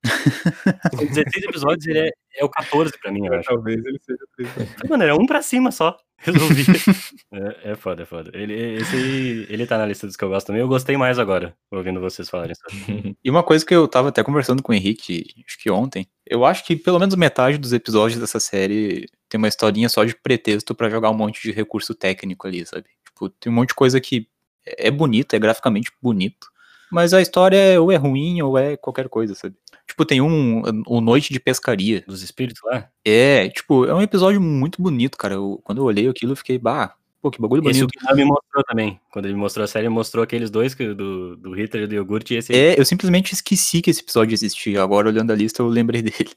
[0.97, 3.49] Com 16 episódios, ele é, é o 14 pra mim, eu acho.
[3.49, 4.89] Talvez ele seja triste.
[4.89, 5.97] Mano, era um pra cima só.
[6.19, 6.65] Resolvi.
[7.65, 8.31] é, é foda, é foda.
[8.33, 10.63] Ele, esse ele tá na lista dos que eu gosto também.
[10.63, 13.17] Eu gostei mais agora, ouvindo vocês falarem sobre.
[13.23, 16.45] E uma coisa que eu tava até conversando com o Henrique, acho que ontem, eu
[16.45, 20.75] acho que pelo menos metade dos episódios dessa série tem uma historinha só de pretexto
[20.75, 22.87] pra jogar um monte de recurso técnico ali, sabe?
[23.07, 24.29] Tipo, tem um monte de coisa que
[24.67, 26.49] é bonita, é graficamente bonito,
[26.95, 29.55] mas a história é- ou é ruim ou é qualquer coisa, sabe?
[29.87, 32.03] Tipo, tem um, o Noite de Pescaria.
[32.07, 32.89] Dos espíritos lá?
[33.05, 35.35] É, tipo, é um episódio muito bonito, cara.
[35.35, 38.17] Eu- quando eu olhei aquilo, eu fiquei, bah, pô, que bagulho Esse o bonito.
[38.17, 38.99] Me mostrou também.
[39.13, 41.95] Quando ele mostrou a série, ele mostrou aqueles dois, que- do, do Hitler e do
[41.95, 42.59] iogurte, e esse aí.
[42.59, 44.83] É, eu simplesmente esqueci que esse episódio existia.
[44.83, 46.31] Agora, olhando a lista, eu lembrei dele.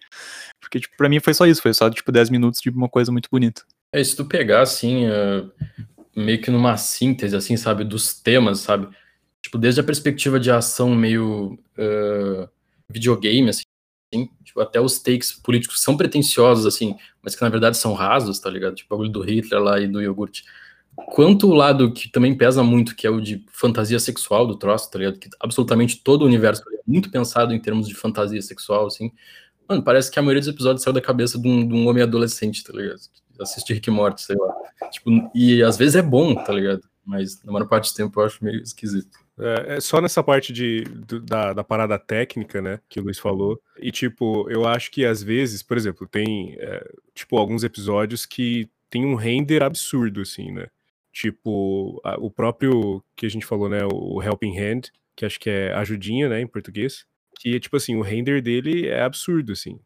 [0.60, 1.62] Porque, tipo, pra mim foi só isso.
[1.62, 3.62] Foi só, tipo, 10 minutos de uma coisa muito bonita.
[3.94, 5.44] É, se tu pegar, assim, eh,
[6.16, 8.88] meio que numa síntese, assim, sabe, dos temas, sabe?
[9.48, 12.50] Tipo, desde a perspectiva de ação meio eh,
[12.90, 13.64] videogame, assim,
[14.44, 18.50] tipo, até os takes políticos são pretensiosos, assim, mas que na verdade são rasos, tá
[18.50, 18.76] ligado?
[18.76, 20.44] Tipo, o bagulho do Hitler lá e do iogurte.
[20.98, 24.92] Quanto o lado que também pesa muito, que é o de fantasia sexual do troço,
[24.92, 25.18] tá ligado?
[25.18, 29.14] Que absolutamente todo o universo é muito pensado em termos de fantasia sexual, assim.
[29.70, 32.04] Mano, parece que a maioria dos episódios saiu da cabeça de um, de um homem
[32.04, 33.00] adolescente, tá ligado?
[33.40, 34.54] Assistir Rick Morty, sei lá.
[34.92, 36.82] Tipo, e às vezes é bom, tá ligado?
[37.06, 39.26] Mas na maior parte do tempo eu acho meio esquisito.
[39.40, 40.84] É, é só nessa parte de,
[41.24, 43.62] da, da parada técnica, né, que o Luiz falou.
[43.80, 46.84] E, tipo, eu acho que às vezes, por exemplo, tem, é,
[47.14, 50.68] tipo, alguns episódios que tem um render absurdo, assim, né?
[51.12, 54.82] Tipo, a- o próprio que a gente falou, né, o Helping Hand,
[55.16, 57.06] que acho que é ajudinha, né, em português.
[57.40, 59.80] Que, tipo assim, o render dele é absurdo, assim.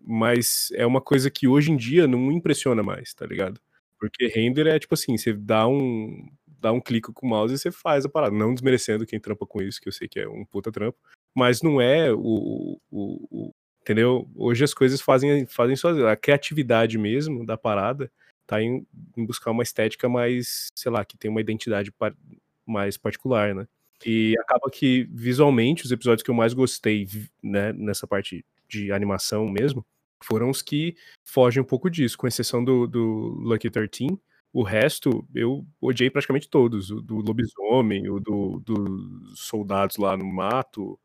[0.00, 3.60] Mas é uma coisa que hoje em dia não impressiona mais, tá ligado?
[3.98, 6.28] Porque render é tipo assim, você dá um,
[6.64, 8.34] dá um clique com o mouse e você faz a parada.
[8.34, 10.98] Não desmerecendo quem trampa com isso, que eu sei que é um puta trampo.
[11.34, 12.78] Mas não é o.
[12.90, 13.50] o- o-
[13.82, 14.26] entendeu?
[14.34, 16.08] Hoje as coisas fazem, fazem sozinhas.
[16.08, 18.10] A criatividade mesmo da parada
[18.46, 18.86] tá em,
[19.16, 22.16] em buscar uma estética mais, sei lá, que tem uma identidade par-
[22.66, 23.66] mais particular, né?
[24.06, 27.06] E acaba que, visualmente, os episódios que eu mais gostei,
[27.42, 29.84] né, nessa parte de animação mesmo,
[30.22, 33.02] foram os que fogem um pouco disso, com exceção do, do
[33.42, 34.18] Lucky 13.
[34.54, 36.88] O resto, eu odiei praticamente todos.
[36.88, 40.96] O do lobisomem, o do, dos soldados lá no mato.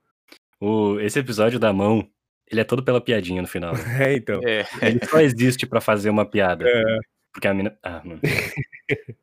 [0.61, 2.07] O, esse episódio da mão,
[2.45, 3.73] ele é todo pela piadinha no final.
[3.73, 3.79] né?
[4.11, 4.39] É, então.
[4.45, 6.63] É, Ele só existe pra fazer uma piada.
[6.69, 6.99] É.
[7.33, 7.75] Porque a mina.
[7.81, 8.21] Ah, mano.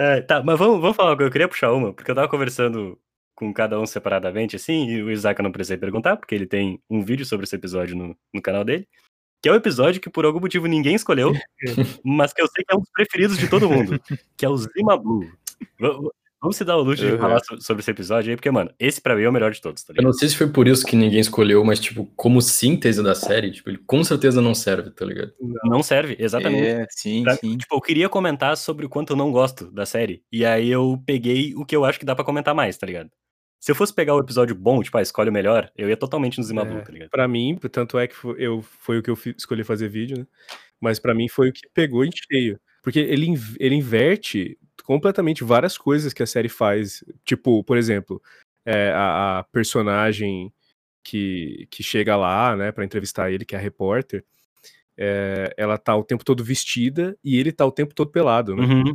[0.00, 1.20] É, tá, mas vamos, vamos falar.
[1.20, 2.96] Eu queria puxar uma, porque eu tava conversando
[3.34, 6.80] com cada um separadamente, assim, e o Isaac eu não precisei perguntar, porque ele tem
[6.88, 8.86] um vídeo sobre esse episódio no, no canal dele.
[9.42, 11.32] Que é o episódio que por algum motivo ninguém escolheu,
[12.04, 14.00] mas que eu sei que é um dos preferidos de todo mundo,
[14.36, 15.30] que é o Zima Blue.
[16.40, 17.18] Vamos se dar o luxo de Uhum.
[17.18, 19.60] falar so- sobre esse episódio aí, porque, mano, esse pra mim é o melhor de
[19.60, 20.04] todos, tá Eu ligado?
[20.06, 23.50] não sei se foi por isso que ninguém escolheu, mas, tipo, como síntese da série,
[23.50, 25.32] tipo, ele com certeza não serve, tá ligado?
[25.64, 26.64] Não serve, exatamente.
[26.64, 27.56] é, sim, Pra- sim.
[27.56, 30.22] Tipo, eu queria comentar sobre o quanto eu não gosto da série.
[30.30, 33.10] E aí eu peguei o que eu acho que dá pra comentar mais, tá ligado?
[33.60, 36.38] Se eu fosse pegar o episódio bom, tipo, ah, escolhe o melhor, eu ia totalmente
[36.38, 36.80] no Zima É.
[36.80, 37.10] Tá ligado?
[37.10, 40.26] Pra mim, tanto é que foi, eu, foi o que eu escolhi fazer vídeo, né?
[40.80, 42.60] Mas pra mim foi o que pegou em cheio.
[42.82, 47.04] Porque ele, ele inverte completamente várias coisas que a série faz.
[47.24, 48.22] Tipo, por exemplo,
[48.64, 50.52] é, a, a personagem
[51.02, 54.24] que, que chega lá, né, pra entrevistar ele, que é a repórter,
[54.96, 58.64] é, ela tá o tempo todo vestida e ele tá o tempo todo pelado, né?
[58.64, 58.94] Uhum.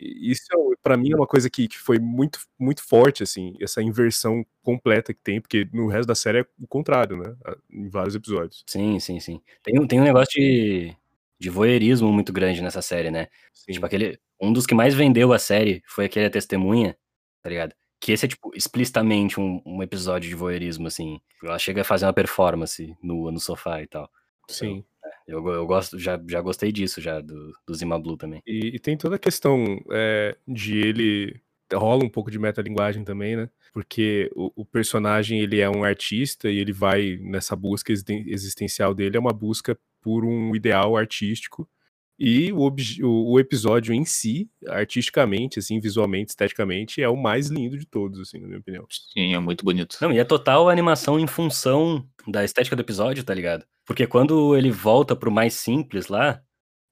[0.00, 3.82] Isso, é, pra mim, é uma coisa que, que foi muito, muito forte, assim, essa
[3.82, 7.34] inversão completa que tem, porque no resto da série é o contrário, né?
[7.70, 8.64] Em vários episódios.
[8.66, 9.40] Sim, sim, sim.
[9.62, 10.96] Tem, um- tem um negócio de,
[11.38, 13.28] de voyeurismo muito grande nessa série, né?
[13.52, 13.72] Sim.
[13.72, 14.18] Tipo, aquele.
[14.40, 16.96] Um dos que mais vendeu a série foi aquele A Testemunha,
[17.42, 17.74] tá ligado?
[18.00, 21.20] Que esse é, tipo, explicitamente um, um episódio de voyeurismo, assim.
[21.44, 24.10] Ela chega a fazer uma performance nua no sofá e tal.
[24.48, 24.82] Sim.
[25.30, 28.42] Eu, eu gosto, já, já gostei disso, já, do, do Zima Blue também.
[28.46, 31.40] E, e tem toda a questão é, de ele.
[31.72, 33.48] Rola um pouco de metalinguagem também, né?
[33.72, 38.92] Porque o, o personagem ele é um artista e ele vai nessa busca existen- existencial
[38.92, 41.68] dele, é uma busca por um ideal artístico.
[42.18, 42.68] E o,
[43.02, 48.20] o, o episódio em si, artisticamente, assim, visualmente, esteticamente, é o mais lindo de todos,
[48.20, 48.84] assim, na minha opinião.
[48.90, 49.96] Sim, é muito bonito.
[50.02, 53.64] Não, e é total animação em função da estética do episódio, tá ligado?
[53.90, 56.40] Porque quando ele volta pro mais simples lá,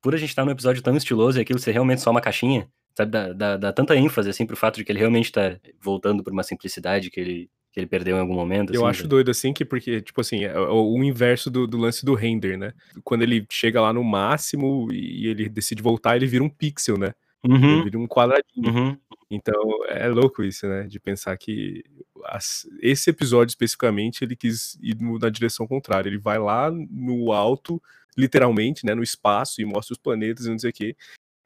[0.03, 2.69] por a gente estar num episódio tão estiloso e aquilo ser realmente só uma caixinha,
[2.93, 3.13] sabe?
[3.13, 6.33] Dá, dá, dá tanta ênfase, assim, pro fato de que ele realmente tá voltando pra
[6.33, 8.75] uma simplicidade que ele, que ele perdeu em algum momento.
[8.75, 9.11] Eu assim, acho tá?
[9.11, 12.59] doido assim que, porque, tipo assim, é o, o inverso do, do lance do render,
[12.59, 12.73] né?
[13.05, 17.13] Quando ele chega lá no máximo e ele decide voltar, ele vira um pixel, né?
[17.45, 18.75] Ele Uhum, vira um quadradinho.
[18.75, 18.97] uhum.
[19.31, 19.55] Então
[19.89, 20.85] é louco isso, né?
[20.87, 21.85] De pensar que
[22.25, 26.09] as- esse episódio especificamente ele quis ir na direção contrária.
[26.09, 27.83] Ele vai lá no alto,
[28.17, 28.95] literalmente, né?
[28.95, 30.97] No espaço e mostra os planetas e não sei o quê.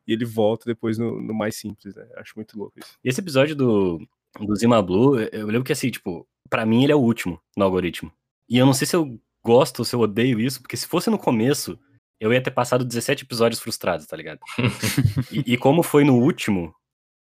[0.06, 2.06] E ele volta depois no, no mais simples, né?
[2.16, 2.96] Acho muito louco isso.
[3.04, 4.06] E esse episódio do,
[4.40, 7.64] do Zima Blue, eu- lembro que assim, tipo, pra mim ele é o último no
[7.64, 8.12] algoritmo.
[8.48, 11.10] E eu não sei se eu gosto ou se eu odeio isso, porque se fosse
[11.10, 11.78] no começo,
[12.20, 14.40] eu ia ter passado 17 episódios frustrados, tá ligado?
[15.32, 16.74] e, e como foi no último,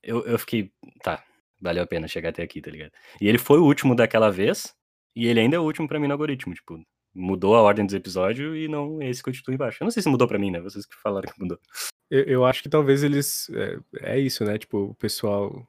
[0.03, 0.71] eu, eu fiquei,
[1.03, 1.23] tá,
[1.59, 2.91] valeu a pena chegar até aqui, tá ligado?
[3.19, 4.75] E ele foi o último daquela vez,
[5.15, 6.83] e ele ainda é o último pra mim no algoritmo, tipo,
[7.13, 9.81] mudou a ordem dos episódios e não esse continua embaixo.
[9.81, 10.59] Eu não sei se mudou pra mim, né?
[10.61, 11.59] Vocês que falaram que mudou.
[12.09, 13.49] Eu, eu acho que talvez eles.
[13.49, 14.57] É, é isso, né?
[14.57, 15.67] Tipo, o pessoal,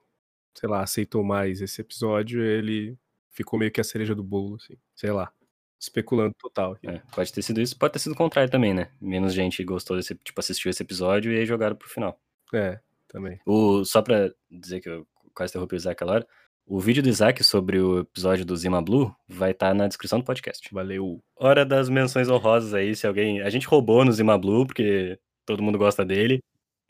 [0.55, 2.97] sei lá, aceitou mais esse episódio, ele
[3.31, 4.77] ficou meio que a cereja do bolo, assim.
[4.95, 5.33] Sei lá.
[5.81, 6.79] Especulando total.
[6.87, 8.93] É, pode ter sido isso, pode ter sido o contrário também, né?
[9.01, 12.21] Menos gente gostou desse, tipo, assistiu esse episódio e aí jogaram pro final.
[12.55, 12.79] É,
[13.13, 13.39] também.
[13.47, 16.27] O, só pra dizer que eu quase interrompi o Isaac aquela hora,
[16.67, 20.25] o vídeo do Isaac sobre o episódio do Zima Blue vai estar na descrição do
[20.25, 20.69] podcast.
[20.73, 21.21] Valeu.
[21.37, 23.43] Hora das menções honrosas aí, se alguém.
[23.43, 26.41] A gente roubou no Zima Blue, porque todo mundo gosta dele.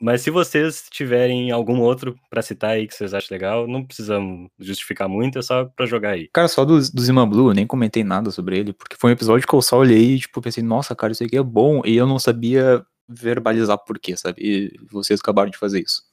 [0.01, 4.49] Mas se vocês tiverem algum outro pra citar aí que vocês acham legal, não precisamos
[4.59, 6.29] justificar muito, é só pra jogar aí.
[6.33, 9.13] Cara, só do, do Zima Blue, eu nem comentei nada sobre ele, porque foi um
[9.13, 11.95] episódio que eu só olhei e, tipo, pensei, nossa, cara, isso aqui é bom, e
[11.95, 14.41] eu não sabia verbalizar por quê, sabe?
[14.41, 16.03] E vocês acabaram de fazer isso.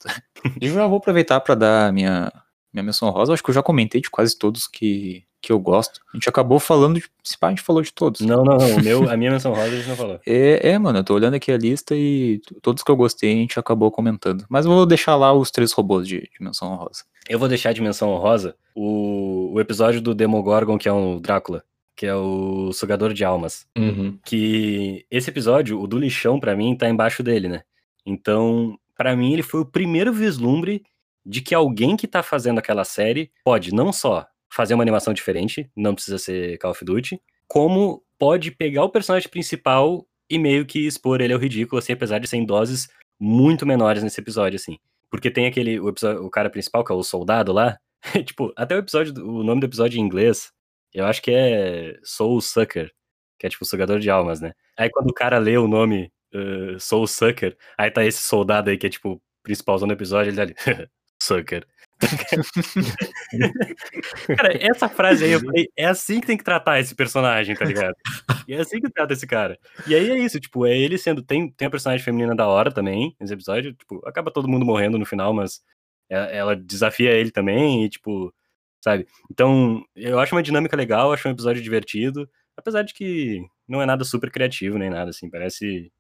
[0.61, 2.33] e eu já vou aproveitar pra dar minha,
[2.73, 6.01] minha menção rosa, acho que eu já comentei de quase todos que, que eu gosto.
[6.13, 8.21] A gente acabou falando, de, se pá, a gente falou de todos.
[8.21, 8.77] Não, não, não.
[8.77, 10.21] O meu, a minha menção rosa a gente não falou.
[10.27, 13.37] É, é, mano, eu tô olhando aqui a lista e todos que eu gostei a
[13.37, 14.45] gente acabou comentando.
[14.49, 17.05] Mas eu vou deixar lá os três robôs de, de menção honrosa.
[17.29, 21.63] Eu vou deixar de menção honrosa o, o episódio do Demogorgon, que é o Drácula,
[22.01, 23.67] que é o Sugador de Almas.
[23.77, 24.19] Uhum.
[24.25, 27.61] Que esse episódio, o do lixão, pra mim, tá embaixo dele, né?
[28.07, 30.83] Então, pra mim, ele foi o primeiro vislumbre
[31.27, 35.71] de que alguém que tá fazendo aquela série pode não só fazer uma animação diferente,
[35.77, 40.87] não precisa ser Call of Duty, como pode pegar o personagem principal e meio que
[40.87, 42.89] expor ele ao ridículo, assim, apesar de ser em doses
[43.21, 44.79] muito menores nesse episódio, assim.
[45.11, 47.77] Porque tem aquele, o, episódio- o cara principal, que é o soldado lá,
[48.25, 50.51] tipo, até o episódio, o nome do episódio em inglês,
[50.93, 52.91] eu acho que é Soul Sucker,
[53.39, 54.53] que é tipo sugador de almas, né?
[54.77, 58.79] Aí quando o cara lê o nome uh, Soul Sucker, aí tá esse soldado aí
[58.79, 60.55] que é tipo principalzão do episódio, ele tá ali,
[61.23, 61.67] Sucker.
[64.37, 67.67] cara, essa frase aí, eu falei, é assim que tem que tratar esse personagem, tá
[67.67, 67.95] ligado?
[68.49, 69.59] E é assim que trata esse cara.
[69.87, 71.23] E aí é isso, tipo, é ele sendo.
[71.23, 74.99] Tem, tem a personagem feminina da hora também, nesse episódio, tipo, acaba todo mundo morrendo
[74.99, 75.61] no final, mas
[76.09, 78.35] ela desafia ele também, e tipo,
[78.81, 79.07] sabe?
[79.31, 83.87] Então, eu acho uma dinâmica legal, acho um episódio divertido, apesar de que não é
[83.87, 85.91] nada super criativo nem nada, assim, parece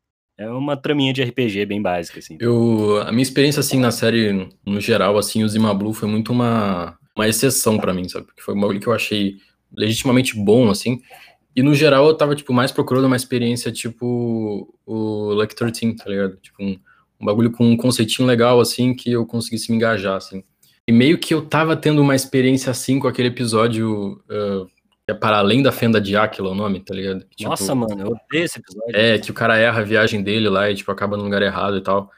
[0.40, 2.38] é uma traminha de RPG bem básica, assim.
[2.40, 6.32] Eu, a minha experiência, assim, na série, no geral, assim, o Zima Blue foi muito
[6.32, 8.24] uma, uma exceção para mim, sabe?
[8.24, 9.34] Porque foi um bagulho que eu achei
[9.70, 10.98] legitimamente bom, assim.
[11.54, 16.08] E no geral eu tava, tipo, mais procurando uma experiência, tipo, o Lucky 13, tá
[16.08, 16.38] ligado?
[16.38, 16.78] Tipo, um,
[17.20, 20.42] um bagulho com um conceitinho legal, assim, que eu conseguisse me engajar, assim.
[20.90, 24.68] E meio que eu tava tendo uma experiência, assim, com aquele episódio uh,
[25.06, 27.20] é para além da fenda de Aquila o nome, tá ligado?
[27.36, 28.96] Tipo, Nossa, mano, eu odeio esse episódio.
[28.96, 31.76] É, que o cara erra a viagem dele lá e, tipo, acaba no lugar errado
[31.76, 32.10] e tal.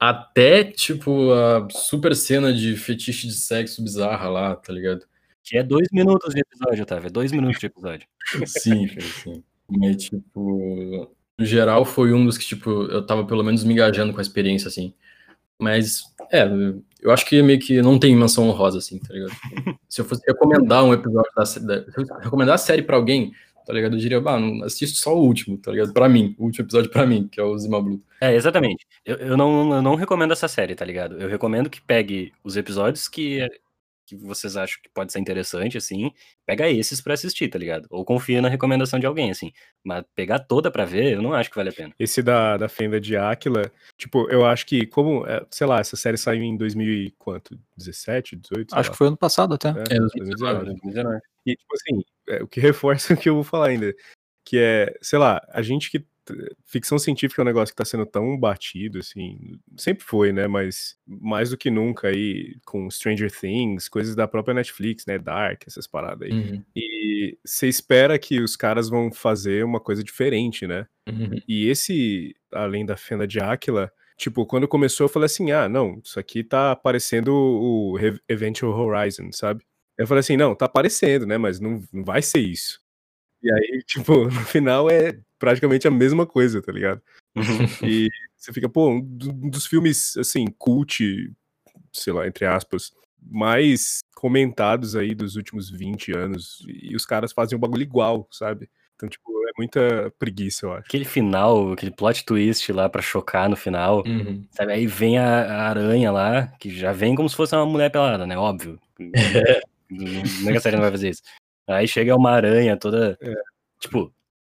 [0.00, 5.06] Até, tipo, a super cena de fetiche de sexo bizarra lá, tá ligado?
[5.44, 7.06] Que é dois minutos de episódio, Otávio.
[7.06, 8.08] É dois minutos de episódio.
[8.48, 9.44] sim, sim.
[9.70, 11.08] Mas, tipo,
[11.38, 14.22] no geral foi um dos que, tipo, eu tava pelo menos me engajando com a
[14.22, 14.92] experiência, assim.
[15.58, 16.02] Mas,
[16.32, 16.46] é,
[17.00, 19.32] eu acho que meio que não tem menção honrosa, assim, tá ligado?
[19.88, 23.32] se eu fosse recomendar um episódio da, da se eu recomendar a série pra alguém,
[23.66, 23.96] tá ligado?
[23.96, 25.92] Eu diria, ah, assiste só o último, tá ligado?
[25.92, 28.00] Pra mim, o último episódio pra mim, que é o Zima Blue.
[28.20, 28.86] É, exatamente.
[29.04, 31.20] Eu, eu, não, eu não recomendo essa série, tá ligado?
[31.20, 33.46] Eu recomendo que pegue os episódios que
[34.06, 36.12] que vocês acham que pode ser interessante, assim,
[36.46, 37.86] pega esses para assistir, tá ligado?
[37.90, 39.52] Ou confia na recomendação de alguém, assim.
[39.84, 41.94] Mas pegar toda para ver, eu não acho que vale a pena.
[41.98, 45.96] Esse da, da Fenda de Áquila, tipo, eu acho que, como, é, sei lá, essa
[45.96, 48.74] série saiu em 2017, 18?
[48.74, 48.92] Acho lá.
[48.92, 49.70] que foi ano passado até.
[49.70, 50.64] É, é 2019.
[50.66, 51.20] 2019.
[51.44, 53.94] E, tipo assim, é, o que reforça o que eu vou falar ainda,
[54.44, 56.04] que é, sei lá, a gente que
[56.64, 60.46] ficção científica é um negócio que está sendo tão batido, assim, sempre foi, né?
[60.46, 65.18] Mas mais do que nunca aí com Stranger Things, coisas da própria Netflix, né?
[65.18, 66.32] Dark, essas paradas aí.
[66.32, 66.64] Uhum.
[66.74, 70.86] E você espera que os caras vão fazer uma coisa diferente, né?
[71.08, 71.40] Uhum.
[71.46, 76.00] E esse, além da Fenda de Áquila, tipo, quando começou eu falei assim, ah, não,
[76.04, 77.96] isso aqui tá parecendo o
[78.28, 79.64] Eventual Horizon, sabe?
[79.98, 81.38] Eu falei assim, não, tá aparecendo, né?
[81.38, 82.80] Mas não, não vai ser isso.
[83.42, 87.00] E aí, tipo, no final é praticamente a mesma coisa, tá ligado?
[87.82, 91.32] E você fica, pô, um dos filmes, assim, cult,
[91.92, 96.64] sei lá, entre aspas, mais comentados aí dos últimos 20 anos.
[96.66, 98.68] E os caras fazem um bagulho igual, sabe?
[98.94, 100.86] Então, tipo, é muita preguiça, eu acho.
[100.86, 104.42] Aquele final, aquele plot twist lá para chocar no final, uhum.
[104.50, 104.72] sabe?
[104.72, 108.26] Aí vem a, a, aranha lá, que já vem como se fosse uma mulher pelada,
[108.26, 108.36] né?
[108.38, 108.78] Óbvio.
[109.88, 111.22] Não é que a série não vai fazer isso.
[111.66, 113.18] Aí chega uma aranha toda.
[113.20, 113.34] É.
[113.80, 114.12] Tipo,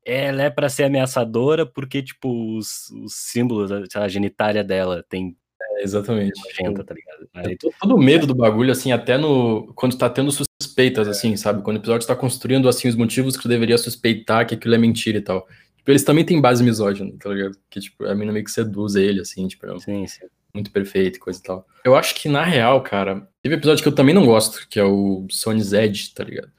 [0.04, 5.36] ela é para ser ameaçadora porque, tipo, os, os símbolos, a genitália dela tem.
[5.60, 6.40] É, exatamente.
[6.40, 7.28] Magenta, tá ligado?
[7.34, 7.56] Aí...
[7.56, 9.72] Todo o medo do bagulho, assim, até no.
[9.74, 11.62] Quando tá tendo suspeitas, assim, sabe?
[11.62, 14.78] Quando o episódio está construindo, assim, os motivos que tu deveria suspeitar que aquilo é
[14.78, 15.46] mentira e tal.
[15.76, 17.56] Tipo, eles também têm base misógina, tá ligado?
[17.68, 20.26] Que, tipo, a mina meio que seduz ele, assim, tipo, é sim, sim.
[20.54, 21.66] muito perfeito e coisa e tal.
[21.84, 24.84] Eu acho que, na real, cara, teve episódio que eu também não gosto, que é
[24.84, 26.50] o Sony's Edge, tá ligado?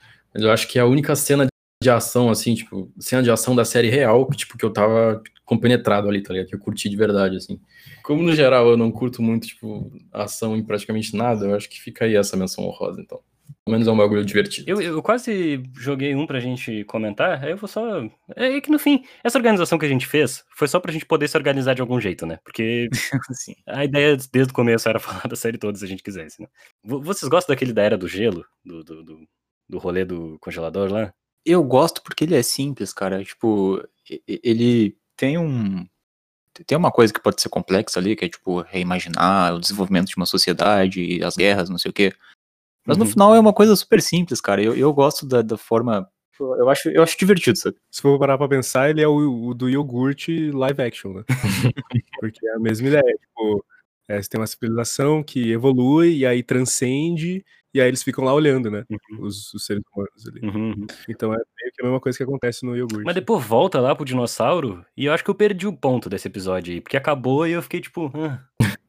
[0.43, 1.47] Eu acho que é a única cena
[1.81, 5.21] de ação, assim, tipo, cena de ação da série real, que, tipo, que eu tava
[5.45, 6.49] compenetrado ali, tá ligado?
[6.49, 7.59] Que eu curti de verdade, assim.
[8.03, 11.81] Como no geral eu não curto muito, tipo, ação em praticamente nada, eu acho que
[11.81, 13.21] fica aí essa menção honrosa, então.
[13.65, 14.69] Pelo menos é um bagulho divertido.
[14.69, 18.03] Eu, eu quase joguei um pra gente comentar, aí eu vou só.
[18.35, 21.27] É que no fim, essa organização que a gente fez foi só pra gente poder
[21.27, 22.39] se organizar de algum jeito, né?
[22.43, 22.89] Porque
[23.29, 26.41] assim, a ideia desde o começo era falar da série toda se a gente quisesse,
[26.41, 26.47] né?
[26.83, 28.43] Vocês gostam daquele da Era do Gelo?
[28.65, 29.27] Do, do, do,
[29.69, 31.13] do rolê do congelador lá?
[31.45, 33.23] Eu gosto porque ele é simples, cara.
[33.23, 33.81] Tipo,
[34.27, 35.85] ele tem um.
[36.65, 40.17] Tem uma coisa que pode ser complexa ali, que é, tipo, reimaginar o desenvolvimento de
[40.17, 42.13] uma sociedade, as guerras, não sei o quê.
[42.85, 43.03] Mas uhum.
[43.03, 44.61] no final é uma coisa super simples, cara.
[44.61, 46.09] Eu, eu gosto da, da forma.
[46.39, 47.77] Eu acho, eu acho divertido, sabe?
[47.91, 51.23] Se for parar pra pensar, ele é o, o do iogurte live action, né?
[52.19, 53.17] porque é a mesma ideia.
[53.19, 53.65] Tipo,
[54.07, 58.33] é, você tem uma civilização que evolui e aí transcende e aí eles ficam lá
[58.33, 58.83] olhando, né?
[58.89, 59.25] Uhum.
[59.25, 60.41] Os, os, seres humanos ali.
[60.41, 60.87] Uhum, uhum.
[61.07, 63.05] Então é meio que a mesma coisa que acontece no iogurte.
[63.05, 66.27] Mas depois volta lá pro dinossauro e eu acho que eu perdi o ponto desse
[66.27, 68.39] episódio aí, porque acabou e eu fiquei tipo, ah,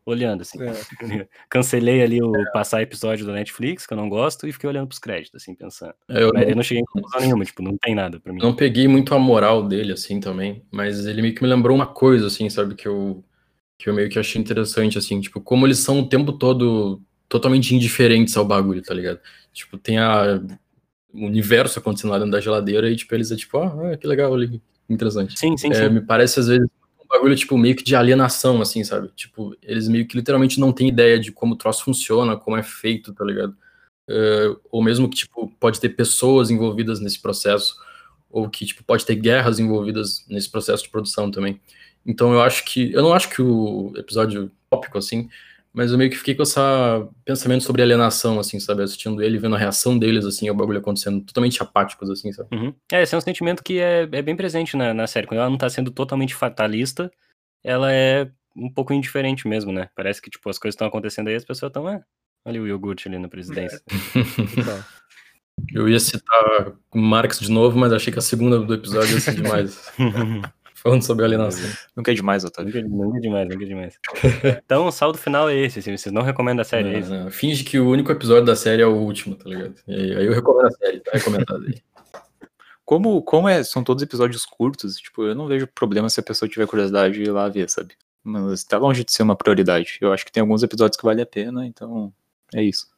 [0.04, 0.58] olhando assim.
[0.62, 0.72] É.
[1.48, 2.50] Cancelei ali o é.
[2.52, 5.94] passar episódio do Netflix, que eu não gosto, e fiquei olhando pros créditos, assim, pensando.
[6.08, 6.50] É, eu mas não...
[6.50, 8.40] eu não cheguei em conclusão nenhuma, tipo, não tem nada pra mim.
[8.40, 11.86] Não peguei muito a moral dele, assim, também, mas ele meio que me lembrou uma
[11.86, 13.24] coisa, assim, sabe, que eu,
[13.78, 17.74] que eu meio que achei interessante, assim, tipo, como eles são o tempo todo totalmente
[17.74, 19.20] indiferentes ao bagulho, tá ligado?
[19.52, 20.42] Tipo, tem a,
[21.14, 24.34] o universo acontecendo lá dentro da geladeira e, tipo, eles é tipo, ah, que legal
[24.34, 25.38] ali, interessante.
[25.38, 25.94] Sim, sim, é, sim.
[25.94, 26.66] Me parece, às vezes,
[27.00, 29.10] um bagulho, tipo, meio que de alienação, assim, sabe?
[29.14, 32.64] Tipo, eles meio que literalmente não têm ideia de como o troço funciona, como é
[32.64, 33.56] feito, tá ligado?
[34.10, 37.76] Uh, ou mesmo que, tipo, pode ter pessoas envolvidas nesse processo,
[38.28, 41.60] ou que, tipo, pode ter guerras envolvidas nesse processo de produção também.
[42.04, 45.28] Então eu acho que, eu não acho que o episódio tópico, assim,
[45.72, 46.58] mas eu meio que fiquei com esse
[47.24, 48.82] pensamento sobre alienação, assim, sabe?
[48.82, 52.48] Assistindo ele, vendo a reação deles, assim, ao bagulho acontecendo, totalmente apáticos, assim, sabe?
[52.54, 52.74] Uhum.
[52.92, 55.26] É, esse é um sentimento que é, é bem presente na, na série.
[55.26, 57.10] Quando ela não tá sendo totalmente fatalista,
[57.62, 59.88] ela é um pouco indiferente mesmo, né?
[59.94, 62.00] Parece que, tipo, as coisas estão acontecendo aí, as pessoas estão, ah,
[62.44, 63.80] olha o iogurte ali na presidência.
[65.72, 65.78] É.
[65.78, 69.34] eu ia citar Marx de novo, mas achei que a segunda do episódio ia ser
[69.34, 69.92] demais.
[70.82, 71.68] Falando sobre alienação.
[71.94, 72.82] Nunca é demais, Otávio.
[72.82, 73.98] Nunca, nunca é demais, nunca é demais.
[74.64, 77.10] então o saldo final é esse, assim, vocês não recomendam a série, não, é isso?
[77.10, 77.30] Não.
[77.30, 79.74] Finge que o único episódio da série é o último, tá ligado?
[79.86, 81.82] E aí eu recomendo a série, tá recomendado aí.
[82.82, 86.48] Como, como é, são todos episódios curtos, tipo, eu não vejo problema se a pessoa
[86.48, 87.94] tiver curiosidade de ir lá ver, sabe?
[88.24, 89.96] Mas tá longe de ser uma prioridade.
[90.00, 92.12] Eu acho que tem alguns episódios que vale a pena, então
[92.52, 92.88] é isso.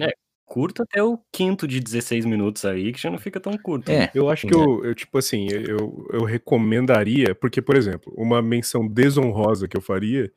[0.00, 0.14] É,
[0.52, 3.88] curto até o quinto de 16 minutos aí, que já não fica tão curto.
[3.90, 4.00] É.
[4.00, 4.10] Né?
[4.14, 4.58] Eu acho que é.
[4.58, 9.80] eu, eu, tipo assim, eu, eu recomendaria, porque, por exemplo, uma menção desonrosa que eu
[9.80, 10.30] faria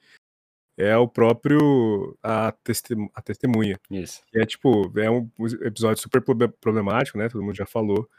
[0.78, 3.78] é o próprio a, testem, a testemunha.
[3.91, 4.24] Isso.
[4.32, 5.30] Que é tipo, é um
[5.61, 6.22] episódio super
[6.61, 7.28] problemático, né?
[7.28, 8.09] Todo mundo já falou.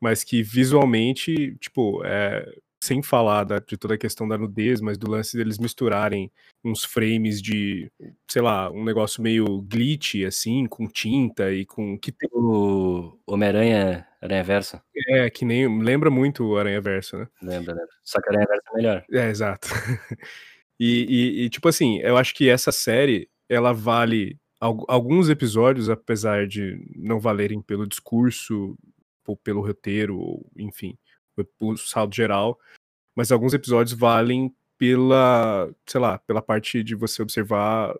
[0.00, 2.48] Mas que visualmente, tipo, é,
[2.82, 6.32] sem falar da, de toda a questão da nudez, mas do lance deles misturarem
[6.64, 7.88] uns frames de,
[8.28, 11.96] sei lá, um negócio meio glitch, assim, com tinta e com.
[11.96, 14.80] Que tem o Homem-Aranha Aranha Verso.
[15.10, 15.80] É, que nem.
[15.80, 17.28] Lembra muito o Aranha Verso, né?
[17.40, 17.94] Lembra, lembra.
[18.02, 19.04] Só que Aranha Verso é melhor.
[19.12, 19.68] É, exato.
[20.78, 26.48] e, e, e, tipo assim, eu acho que essa série, ela vale alguns episódios, apesar
[26.48, 28.76] de não valerem pelo discurso
[29.24, 30.96] ou pelo roteiro, ou, enfim,
[31.60, 32.58] o saldo geral,
[33.14, 37.94] mas alguns episódios valem pela, sei lá, pela parte de você observar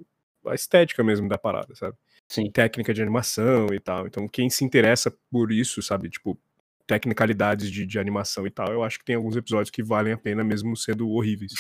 [0.47, 1.97] a estética mesmo da parada, sabe?
[2.29, 2.51] Sim.
[2.51, 4.07] Técnica de animação e tal.
[4.07, 6.39] Então, quem se interessa por isso, sabe, tipo,
[6.87, 10.17] tecnicalidades de, de animação e tal, eu acho que tem alguns episódios que valem a
[10.17, 11.53] pena mesmo sendo horríveis.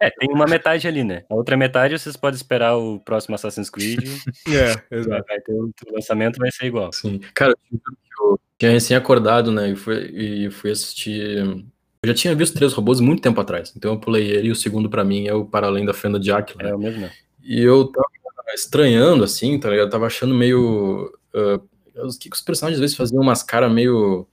[0.00, 0.06] É.
[0.06, 1.24] é, tem uma metade ali, né?
[1.30, 4.00] A outra metade vocês podem esperar o próximo Assassin's Creed.
[4.48, 5.24] é, exato.
[5.28, 6.92] Vai ter lançamento vai ser igual.
[6.92, 7.20] Sim.
[7.34, 11.64] Cara, eu tinha recém acordado, né, e fui, e fui assistir
[12.02, 14.56] eu já tinha visto Três Robôs muito tempo atrás, então eu pulei ele e o
[14.56, 16.62] segundo para mim é o Para Além da Fenda de Aquila.
[16.62, 16.70] Né?
[16.70, 17.12] É o mesmo, né?
[17.42, 18.08] E eu tava
[18.54, 19.86] estranhando, assim, tá ligado?
[19.86, 21.12] Eu tava achando meio...
[21.34, 24.26] Uh, os que os personagens às vezes faziam umas caras meio...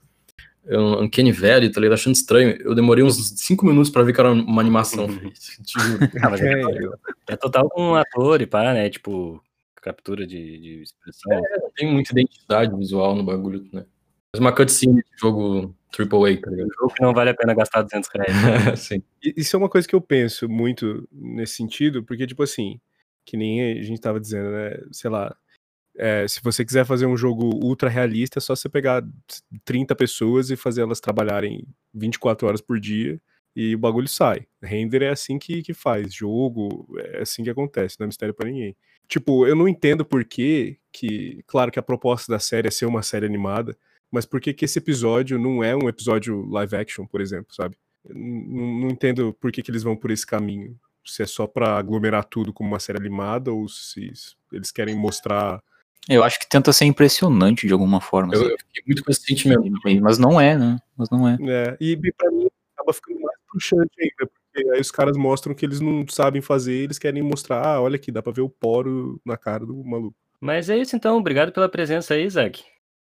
[0.70, 1.94] Um Uncanny Valley, tá ligado?
[1.94, 2.50] Achando estranho.
[2.60, 5.06] Eu demorei uns 5 minutos pra ver que era uma animação.
[5.64, 5.80] tipo,
[6.22, 6.62] ah, mas é,
[7.28, 8.90] é, total com um ator e pá, né?
[8.90, 9.42] Tipo,
[9.80, 11.32] captura de, de expressão.
[11.32, 11.42] É,
[11.74, 13.86] tem muita identidade visual no bagulho, né?
[14.32, 16.68] Mas uma cutscene de jogo AAA, tá ligado?
[16.78, 18.80] jogo que não vale a pena gastar 200 reais.
[18.80, 19.02] Sim.
[19.22, 22.78] Isso é uma coisa que eu penso muito nesse sentido, porque, tipo assim,
[23.24, 24.78] que nem a gente tava dizendo, né?
[24.92, 25.34] Sei lá,
[25.98, 29.02] é, se você quiser fazer um jogo ultra realista, é só você pegar
[29.64, 33.20] 30 pessoas e fazer elas trabalharem 24 horas por dia
[33.54, 34.46] e o bagulho sai.
[34.62, 38.48] Render é assim que, que faz, jogo é assim que acontece, não é mistério para
[38.48, 38.76] ninguém.
[39.08, 42.86] Tipo, eu não entendo por que, que, claro que a proposta da série é ser
[42.86, 43.76] uma série animada,
[44.10, 47.76] mas por que, que esse episódio não é um episódio live action, por exemplo, sabe?
[48.04, 50.78] Não, entendo por que, que eles vão por esse caminho.
[51.04, 54.12] Se é só para aglomerar tudo como uma série animada ou se
[54.52, 55.62] eles querem mostrar.
[56.08, 58.34] Eu acho que tenta ser impressionante de alguma forma.
[58.34, 59.62] Eu, eu fiquei muito com esse sentimento.
[60.00, 60.78] Mas não é, né?
[60.96, 61.36] Mas não é.
[61.40, 65.66] é e pra mim acaba ficando mais puxante ainda, porque aí os caras mostram que
[65.66, 69.20] eles não sabem fazer, eles querem mostrar, ah, olha aqui, dá pra ver o poro
[69.24, 70.16] na cara do maluco.
[70.40, 72.62] Mas é isso então, obrigado pela presença aí, Isaac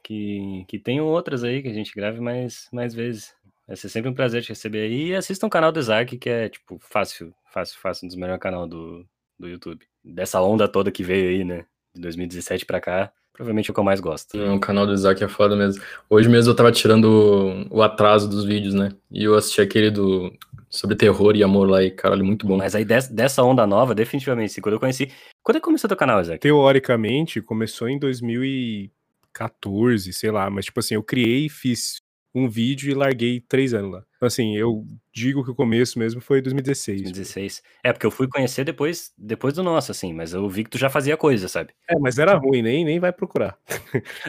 [0.07, 3.35] que, que tenham outras aí que a gente grave mais, mais vezes.
[3.67, 5.07] Vai ser sempre um prazer te receber aí.
[5.07, 8.41] E assista o canal do Isaac, que é, tipo, fácil, fácil, fácil, um dos melhores
[8.41, 9.05] canais do,
[9.37, 9.85] do YouTube.
[10.01, 11.65] Dessa onda toda que veio aí, né?
[11.97, 14.37] De 2017 pra cá, provavelmente é o que eu mais gosto.
[14.37, 15.81] O canal do Isaac é foda mesmo.
[16.09, 18.89] Hoje mesmo eu tava tirando o, atraso dos vídeos, né?
[19.11, 20.31] E eu assisti aquele do
[20.69, 22.57] sobre terror e amor lá e caralho, muito bom.
[22.57, 25.11] Mas aí dessa, onda nova, definitivamente, sim, quando eu conheci.
[25.43, 26.39] Quando é que começou teu canal, Isaac?
[26.39, 28.91] Teoricamente, começou em 2000 e
[29.33, 32.01] 14, sei lá, mas tipo assim, eu criei, fiz
[32.33, 34.03] um vídeo e larguei três anos lá.
[34.19, 37.03] Assim, eu digo que o começo mesmo foi 2016.
[37.03, 37.63] 2016.
[37.83, 40.77] É, porque eu fui conhecer depois, depois do nosso, assim, mas eu vi que tu
[40.77, 41.71] já fazia coisa, sabe?
[41.87, 43.57] É, mas era ruim, nem, nem vai procurar.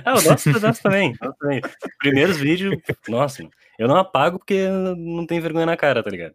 [0.05, 1.61] ah, o nosso, o nosso também, nosso também.
[1.99, 2.77] Primeiros vídeos,
[3.09, 3.43] nossa,
[3.79, 6.35] eu não apago porque não tem vergonha na cara, tá ligado?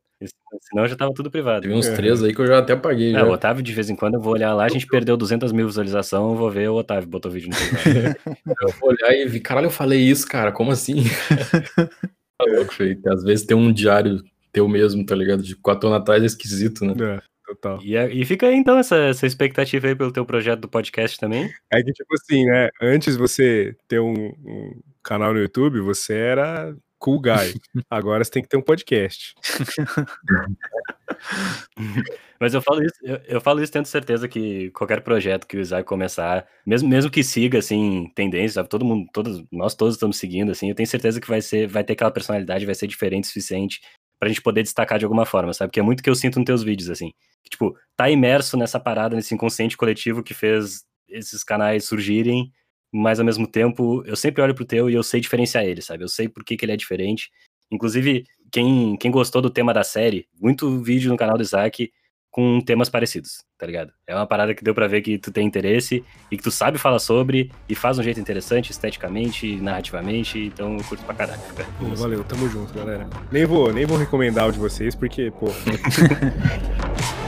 [0.62, 1.68] Senão já tava tudo privado.
[1.68, 3.16] Tem uns três aí que eu já até apaguei.
[3.16, 5.52] É, o Otávio, de vez em quando, eu vou olhar lá, a gente perdeu 200
[5.52, 7.56] mil visualizações, eu vou ver o Otávio botou vídeo no
[8.62, 11.04] eu vou olhar e vi, caralho, eu falei isso, cara, como assim?
[12.38, 13.00] tá louco, feio.
[13.08, 15.42] Às vezes tem um diário teu mesmo, tá ligado?
[15.42, 16.94] De quatro anos atrás é esquisito, né?
[17.18, 17.80] É, total.
[17.82, 21.20] E, é- e fica aí então essa, essa expectativa aí pelo teu projeto do podcast
[21.20, 21.52] também.
[21.72, 22.70] É que, tipo assim, né?
[22.82, 24.14] Antes você ter um,
[24.46, 27.60] um canal no YouTube, você era cool guy.
[27.90, 29.36] Agora você tem que ter um podcast.
[32.40, 35.60] Mas eu falo isso, eu, eu falo isso tendo certeza que qualquer projeto que o
[35.60, 38.70] Isaac começar, mesmo, mesmo que siga assim tendências, sabe?
[38.70, 41.84] Todo mundo, todos, nós todos estamos seguindo assim, eu tenho certeza que vai ser, vai
[41.84, 43.82] ter aquela personalidade, vai ser diferente o suficiente
[44.20, 45.72] pra gente poder destacar de alguma forma, sabe?
[45.72, 47.12] Que é muito que eu sinto nos teus vídeos assim.
[47.44, 52.52] Que, tipo, tá imerso nessa parada, nesse inconsciente coletivo que fez esses canais surgirem,
[52.94, 56.04] mas ao mesmo tempo eu sempre olho pro teu e eu sei diferenciar ele, sabe?
[56.04, 57.32] Eu sei por que, que ele é diferente.
[57.72, 61.92] Inclusive, quem, quem gostou do tema da série, muito vídeo no canal do Isaac
[62.30, 63.92] com temas parecidos, tá ligado?
[64.08, 66.78] É uma parada que deu pra ver que tu tem interesse e que tu sabe
[66.78, 71.42] falar sobre e faz um jeito interessante, esteticamente, narrativamente, então eu curto pra caralho.
[71.56, 71.70] cara.
[71.80, 73.08] Pô, valeu, tamo junto, galera.
[73.32, 75.48] Nem vou, nem vou recomendar o de vocês, porque, pô.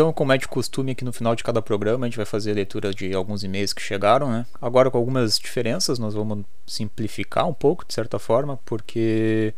[0.00, 2.52] Então, como é de costume aqui no final de cada programa, a gente vai fazer
[2.52, 4.46] a leitura de alguns e-mails que chegaram, né?
[4.58, 9.52] Agora com algumas diferenças, nós vamos simplificar um pouco, de certa forma, porque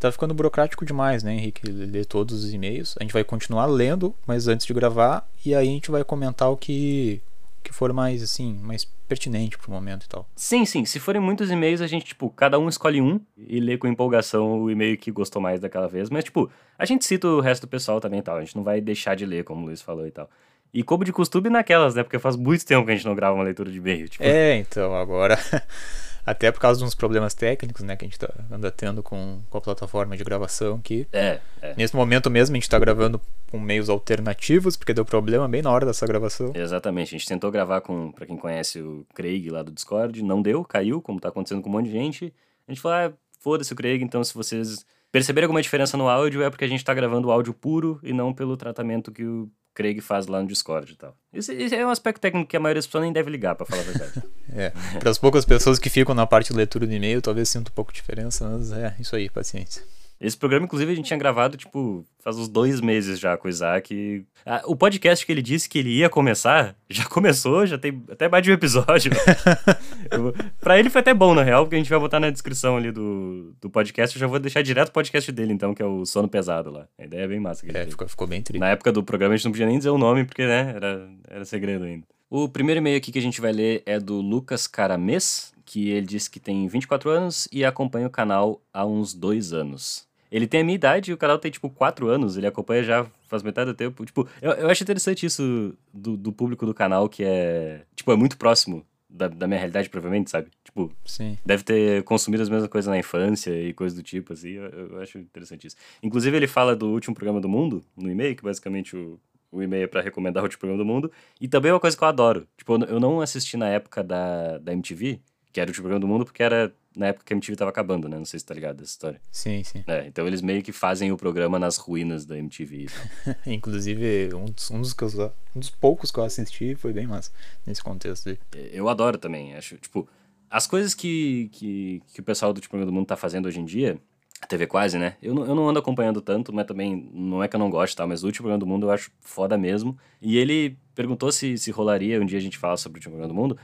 [0.00, 1.70] tá ficando burocrático demais, né, Henrique?
[1.70, 2.94] Ler todos os e-mails.
[2.98, 6.50] A gente vai continuar lendo, mas antes de gravar, e aí a gente vai comentar
[6.50, 7.20] o que,
[7.62, 10.26] que for mais, assim, mais pertinente pro momento e tal.
[10.34, 13.76] Sim, sim, se forem muitos e-mails, a gente, tipo, cada um escolhe um e lê
[13.76, 17.40] com empolgação o e-mail que gostou mais daquela vez, mas, tipo, a gente cita o
[17.40, 19.64] resto do pessoal também e tal, a gente não vai deixar de ler, como o
[19.66, 20.30] Luiz falou e tal.
[20.72, 23.34] E como de costume naquelas, né, porque faz muito tempo que a gente não grava
[23.34, 24.24] uma leitura de e-mail, tipo...
[24.24, 25.38] É, então, agora.
[26.24, 29.40] Até por causa de uns problemas técnicos, né, que a gente tá, anda tendo com,
[29.50, 31.06] com a plataforma de gravação aqui.
[31.12, 31.74] É, é.
[31.76, 33.20] Nesse momento mesmo, a gente tá gravando
[33.50, 36.52] com meios alternativos, porque deu problema bem na hora dessa gravação.
[36.54, 40.40] Exatamente, a gente tentou gravar com, pra quem conhece o Craig lá do Discord, não
[40.40, 42.32] deu, caiu, como tá acontecendo com um monte de gente.
[42.66, 46.42] A gente falou, ah, foda-se o Craig, então se vocês perceberem alguma diferença no áudio
[46.42, 49.50] é porque a gente tá gravando o áudio puro e não pelo tratamento que o
[49.74, 51.16] Craig faz lá no Discord e tal.
[51.32, 53.82] Isso é um aspecto técnico que a maioria das pessoas nem deve ligar, pra falar
[53.82, 54.22] a verdade.
[54.54, 57.70] É, para as poucas pessoas que ficam na parte de leitura do e-mail, talvez sinta
[57.70, 59.82] um pouco de diferença, mas é isso aí, paciência.
[60.22, 63.50] Esse programa, inclusive, a gente tinha gravado, tipo, faz uns dois meses já com o
[63.50, 64.24] Isaac.
[64.46, 68.28] Ah, o podcast que ele disse que ele ia começar, já começou, já tem até
[68.28, 69.10] mais de um episódio.
[70.10, 72.76] Eu- pra ele foi até bom, na real, porque a gente vai botar na descrição
[72.76, 74.16] ali do, do podcast.
[74.16, 76.86] Eu já vou deixar direto o podcast dele, então, que é o Sono Pesado lá.
[76.96, 77.66] A ideia é bem massa.
[77.72, 78.60] É, ficou, ficou bem triste.
[78.60, 81.08] Na época do programa a gente não podia nem dizer o nome, porque, né, era,
[81.28, 82.06] era segredo ainda.
[82.30, 86.06] O primeiro e-mail aqui que a gente vai ler é do Lucas Caramês, que ele
[86.06, 90.06] disse que tem 24 anos e acompanha o canal há uns dois anos.
[90.32, 93.06] Ele tem a minha idade e o canal tem, tipo, 4 anos, ele acompanha já
[93.28, 94.04] faz metade do tempo.
[94.04, 98.16] Tipo, eu, eu acho interessante isso do, do público do canal, que é, tipo, é
[98.16, 100.48] muito próximo da, da minha realidade, provavelmente, sabe?
[100.64, 101.36] Tipo, Sim.
[101.44, 105.00] deve ter consumido as mesmas coisas na infância e coisas do tipo, assim, eu, eu
[105.00, 105.76] acho interessante isso.
[106.02, 109.20] Inclusive, ele fala do último programa do mundo, no e-mail, que basicamente o,
[109.50, 111.96] o e-mail é pra recomendar o último programa do mundo, e também é uma coisa
[111.96, 112.48] que eu adoro.
[112.56, 115.20] Tipo, eu não assisti na época da, da MTV,
[115.52, 117.70] que era o último programa do mundo, porque era na época que a MTV tava
[117.70, 118.16] acabando, né?
[118.18, 119.20] Não sei se tá ligado dessa história.
[119.30, 119.82] Sim, sim.
[119.86, 122.86] É, então eles meio que fazem o programa nas ruínas da MTV.
[123.24, 123.34] tal.
[123.52, 127.06] Inclusive, um dos, um, dos que eu- um dos poucos que eu assisti foi bem
[127.06, 127.30] massa
[127.66, 128.38] nesse contexto aí.
[128.72, 130.08] Eu adoro também, acho, tipo,
[130.50, 133.58] as coisas que, que, que o pessoal do Tipo Programa do Mundo tá fazendo hoje
[133.60, 133.98] em dia,
[134.40, 135.16] a TV quase, né?
[135.22, 137.96] Eu não, eu não ando acompanhando tanto, mas também não é que eu não gosto,
[137.96, 138.06] tá?
[138.06, 139.96] Mas o Último Programa do Mundo eu acho foda mesmo.
[140.20, 143.32] E ele perguntou se, se rolaria um dia a gente falar sobre o Último Programa
[143.32, 143.58] do Mundo.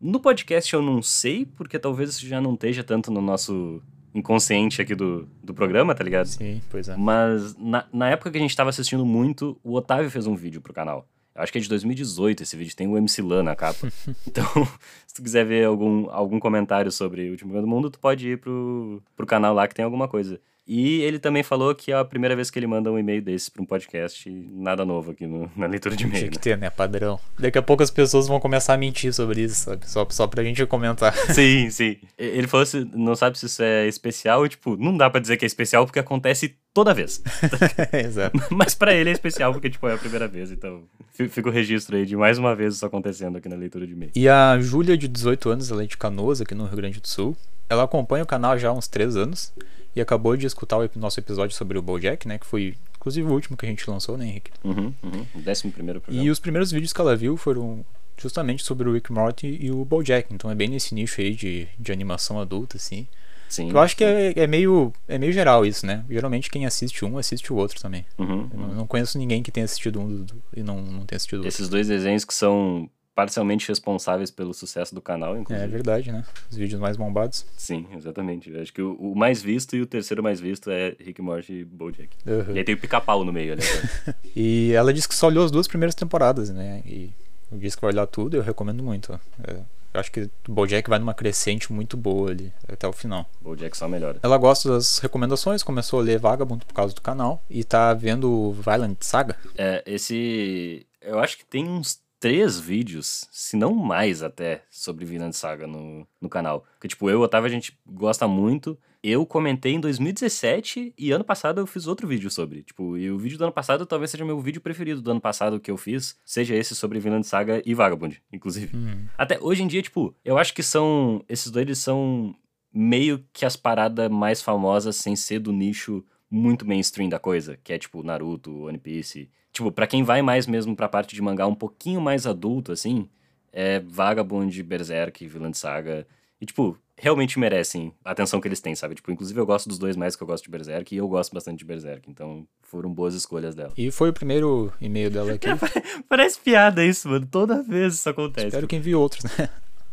[0.00, 3.82] No podcast eu não sei, porque talvez isso já não esteja tanto no nosso
[4.14, 6.26] inconsciente aqui do, do programa, tá ligado?
[6.26, 6.96] Sim, pois é.
[6.96, 10.60] Mas na, na época que a gente tava assistindo muito, o Otávio fez um vídeo
[10.60, 11.06] pro canal.
[11.34, 13.88] Eu acho que é de 2018 esse vídeo, tem o MC Lan na capa.
[14.26, 14.44] então,
[15.06, 18.38] se tu quiser ver algum, algum comentário sobre o Último do Mundo, tu pode ir
[18.38, 20.40] pro, pro canal lá que tem alguma coisa.
[20.70, 23.50] E ele também falou que é a primeira vez que ele manda um e-mail desse
[23.50, 26.18] pra um podcast, nada novo aqui no- na leitura de e-mail.
[26.18, 26.42] Tinha que né?
[26.42, 26.68] ter, né?
[26.68, 27.18] Padrão.
[27.38, 29.88] Daqui a pouco as pessoas vão começar a mentir sobre isso, sabe?
[29.88, 31.14] Só, só pra gente comentar.
[31.34, 31.96] Sim, sim.
[32.18, 35.38] Ele falou se não sabe se isso é especial, e tipo, não dá pra dizer
[35.38, 37.22] que é especial porque acontece toda vez.
[37.92, 38.38] Exato.
[38.50, 40.50] Mas pra ele é especial porque, tipo, é a primeira vez.
[40.50, 43.86] Então, fi- fica o registro aí de mais uma vez isso acontecendo aqui na leitura
[43.86, 44.12] de e-mail.
[44.14, 47.08] E a Júlia, de 18 anos, ela é de Canoas, aqui no Rio Grande do
[47.08, 47.36] Sul.
[47.68, 49.52] Ela acompanha o canal já há uns 3 anos
[49.94, 52.38] e acabou de escutar o nosso episódio sobre o BoJack, né?
[52.38, 54.50] Que foi, inclusive, o último que a gente lançou, né, Henrique?
[54.64, 55.26] Uhum, uhum.
[55.34, 56.24] O décimo primeiro programa.
[56.26, 57.84] E os primeiros vídeos que ela viu foram
[58.16, 60.32] justamente sobre o Rick Morty e o BoJack.
[60.32, 63.06] Então é bem nesse nicho aí de, de animação adulta, assim.
[63.48, 63.70] Sim.
[63.70, 66.04] Eu acho que é, é meio, é meio geral isso, né?
[66.08, 68.04] Geralmente quem assiste um assiste o outro também.
[68.18, 68.74] Uhum, uhum.
[68.74, 71.48] não conheço ninguém que tenha assistido um e não, não tenha assistido o outro.
[71.48, 72.88] Esses dois desenhos que são
[73.18, 75.66] parcialmente responsáveis pelo sucesso do canal, É inclusive.
[75.66, 76.24] verdade, né?
[76.48, 77.44] Os vídeos mais bombados.
[77.56, 78.48] Sim, exatamente.
[78.48, 81.52] Eu acho que o, o mais visto e o terceiro mais visto é Rick, Morty
[81.52, 82.10] e Bojack.
[82.24, 82.54] Uhum.
[82.54, 83.62] E aí tem o pica-pau no meio, né?
[84.36, 86.80] E ela disse que só olhou as duas primeiras temporadas, né?
[86.86, 87.10] E
[87.50, 89.18] disse que vai olhar tudo, eu recomendo muito.
[89.42, 89.56] É,
[89.98, 93.28] acho que o Bojack vai numa crescente muito boa ali, até o final.
[93.40, 94.18] Bojack só melhora.
[94.22, 98.30] Ela gosta das recomendações, começou a ler Vagabond por causa do canal e tá vendo
[98.30, 99.36] o Violent Saga.
[99.56, 100.86] É, esse.
[101.00, 106.06] Eu acho que tem uns três vídeos, se não mais até, sobre Vinland Saga no,
[106.20, 106.64] no canal.
[106.74, 108.78] Porque, tipo, eu e o Otávio a gente gosta muito.
[109.02, 112.62] Eu comentei em 2017 e ano passado eu fiz outro vídeo sobre.
[112.62, 115.60] Tipo, e o vídeo do ano passado talvez seja meu vídeo preferido do ano passado
[115.60, 118.76] que eu fiz, seja esse sobre Vinland Saga e Vagabond, inclusive.
[119.16, 121.24] Até hoje em dia, tipo, eu acho que são.
[121.28, 122.34] Esses dois eles são
[122.72, 127.72] meio que as paradas mais famosas sem ser do nicho muito mainstream da coisa, que
[127.72, 129.30] é tipo Naruto, One Piece.
[129.52, 133.08] Tipo, pra quem vai mais mesmo pra parte de mangá um pouquinho mais adulto, assim,
[133.52, 136.06] é Vagabond, Berserk, Vinland Saga.
[136.40, 138.96] E, tipo, realmente merecem a atenção que eles têm, sabe?
[138.96, 141.32] Tipo, inclusive eu gosto dos dois mais que eu gosto de Berserk e eu gosto
[141.32, 142.10] bastante de Berserk.
[142.10, 143.72] Então, foram boas escolhas dela.
[143.76, 145.46] E foi o primeiro e-mail dela aqui.
[146.08, 147.26] Parece piada isso, mano.
[147.26, 148.48] Toda vez isso acontece.
[148.48, 149.48] Espero que envie outros, né?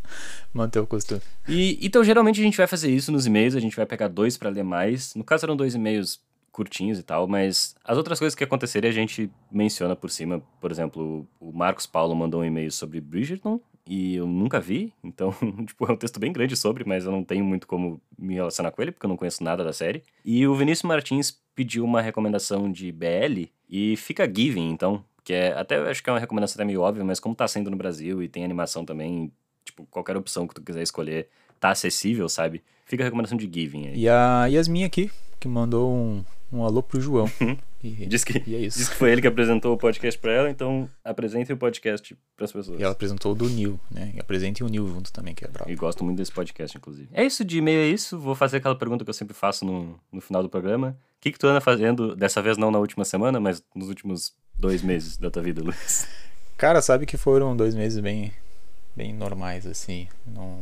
[0.52, 1.22] Manter o costume.
[1.48, 4.38] E, então, geralmente a gente vai fazer isso nos e-mails, a gente vai pegar dois
[4.38, 5.14] pra ler mais.
[5.14, 6.20] No caso, eram dois e-mails
[6.52, 10.42] curtinhos e tal, mas as outras coisas que aconteceria a gente menciona por cima.
[10.62, 15.34] Por exemplo, o Marcos Paulo mandou um e-mail sobre Bridgerton e eu nunca vi, então,
[15.66, 18.72] tipo, é um texto bem grande sobre, mas eu não tenho muito como me relacionar
[18.72, 20.04] com ele, porque eu não conheço nada da série.
[20.24, 25.54] E o Vinícius Martins pediu uma recomendação de BL e fica Giving, então, que é,
[25.54, 28.24] até acho que é uma recomendação até meio óbvia, mas como tá sendo no Brasil
[28.24, 29.32] e tem animação também,
[29.64, 31.28] tipo, qualquer opção que tu quiser escolher
[31.60, 32.64] tá acessível, sabe?
[32.86, 34.00] Fica a recomendação de Giving aí.
[34.00, 37.30] E a Yasmin aqui, que mandou um, um alô pro João.
[37.84, 38.80] E, Diz que, e é isso.
[38.80, 42.52] diz que foi ele que apresentou o podcast pra ela, então apresente o podcast pras
[42.52, 42.80] pessoas.
[42.80, 44.12] E ela apresentou o do Nil, né?
[44.16, 45.70] E apresente o Nil junto também, que é brabo.
[45.70, 47.08] E gosto muito desse podcast, inclusive.
[47.14, 48.18] É isso de e-mail, é isso.
[48.18, 50.98] Vou fazer aquela pergunta que eu sempre faço no, no final do programa.
[51.18, 54.34] O que, que tu anda fazendo, dessa vez não na última semana, mas nos últimos
[54.58, 56.08] dois meses da tua vida, Luiz?
[56.58, 58.32] Cara, sabe que foram dois meses bem,
[58.96, 60.08] bem normais, assim.
[60.26, 60.60] Não,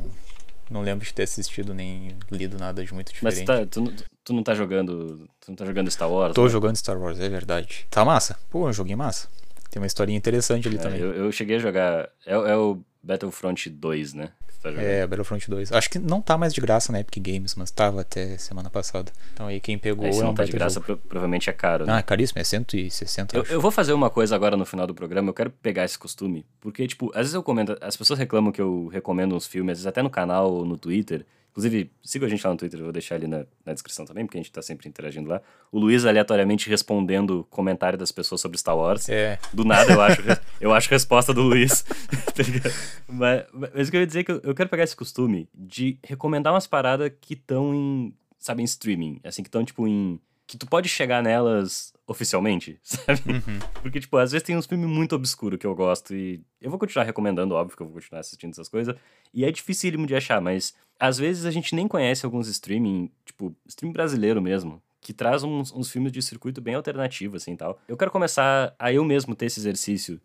[0.69, 3.69] não lembro de ter assistido nem lido nada de muito Mas diferente.
[3.69, 5.27] tu, tá, tu, tu não tá jogando.
[5.39, 6.33] Tu não tá jogando Star Wars?
[6.33, 6.49] Tô né?
[6.49, 7.85] jogando Star Wars, é verdade.
[7.89, 8.37] Tá massa?
[8.49, 9.27] Pô, um joguinho massa.
[9.69, 10.99] Tem uma historinha interessante ali É, também.
[10.99, 12.09] eu, eu cheguei a jogar.
[12.25, 14.29] É, é o Battlefront 2, né?
[14.61, 14.69] Tá.
[14.69, 15.73] É, Battlefront 2.
[15.73, 19.11] Acho que não tá mais de graça na Epic Games, mas tava até semana passada.
[19.33, 21.85] Então aí quem pegou Aí se é não tá de graça, pro- provavelmente é caro,
[21.85, 21.93] né?
[21.95, 23.51] Ah, é caríssimo, é 160, Eu, acho.
[23.51, 26.45] eu vou fazer uma coisa agora no final do programa, eu quero pegar esse costume,
[26.61, 29.77] porque, tipo, às vezes eu comento, as pessoas reclamam que eu recomendo uns filmes, às
[29.79, 31.25] vezes até no canal ou no Twitter.
[31.53, 34.25] Inclusive, siga a gente lá no Twitter, eu vou deixar ali na, na descrição também,
[34.25, 35.39] porque a gente tá sempre interagindo lá.
[35.71, 39.07] O Luiz aleatoriamente respondendo comentário das pessoas sobre Star Wars.
[39.07, 40.21] É, Do nada eu acho,
[40.59, 41.83] eu acho resposta do Luiz.
[42.33, 42.43] tá
[43.07, 45.47] mas, mas o que eu ia dizer é que eu, eu quero pegar esse costume
[45.53, 49.19] de recomendar umas paradas que estão em, sabe, em streaming.
[49.23, 50.19] Assim, que estão, tipo, em.
[50.45, 53.21] Que tu pode chegar nelas oficialmente, sabe?
[53.27, 53.59] uhum.
[53.81, 56.79] Porque, tipo, às vezes tem uns filmes muito obscuros que eu gosto e eu vou
[56.79, 58.95] continuar recomendando, óbvio que eu vou continuar assistindo essas coisas.
[59.33, 63.55] E é dificílimo de achar, mas às vezes a gente nem conhece alguns streaming, tipo,
[63.65, 67.79] streaming brasileiro mesmo, que traz uns, uns filmes de circuito bem alternativo, assim, tal.
[67.87, 70.19] Eu quero começar a eu mesmo ter esse exercício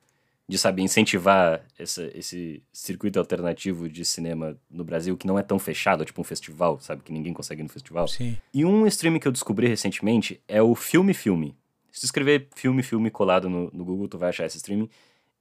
[0.48, 5.58] de, saber incentivar essa, esse circuito alternativo de cinema no Brasil, que não é tão
[5.58, 7.02] fechado, tipo um festival, sabe?
[7.02, 8.08] Que ninguém consegue ir no festival.
[8.08, 8.36] sim.
[8.52, 11.56] E um streaming que eu descobri recentemente é o Filme Filme.
[11.92, 14.88] Se tu escrever Filme Filme colado no, no Google, tu vai achar esse streaming.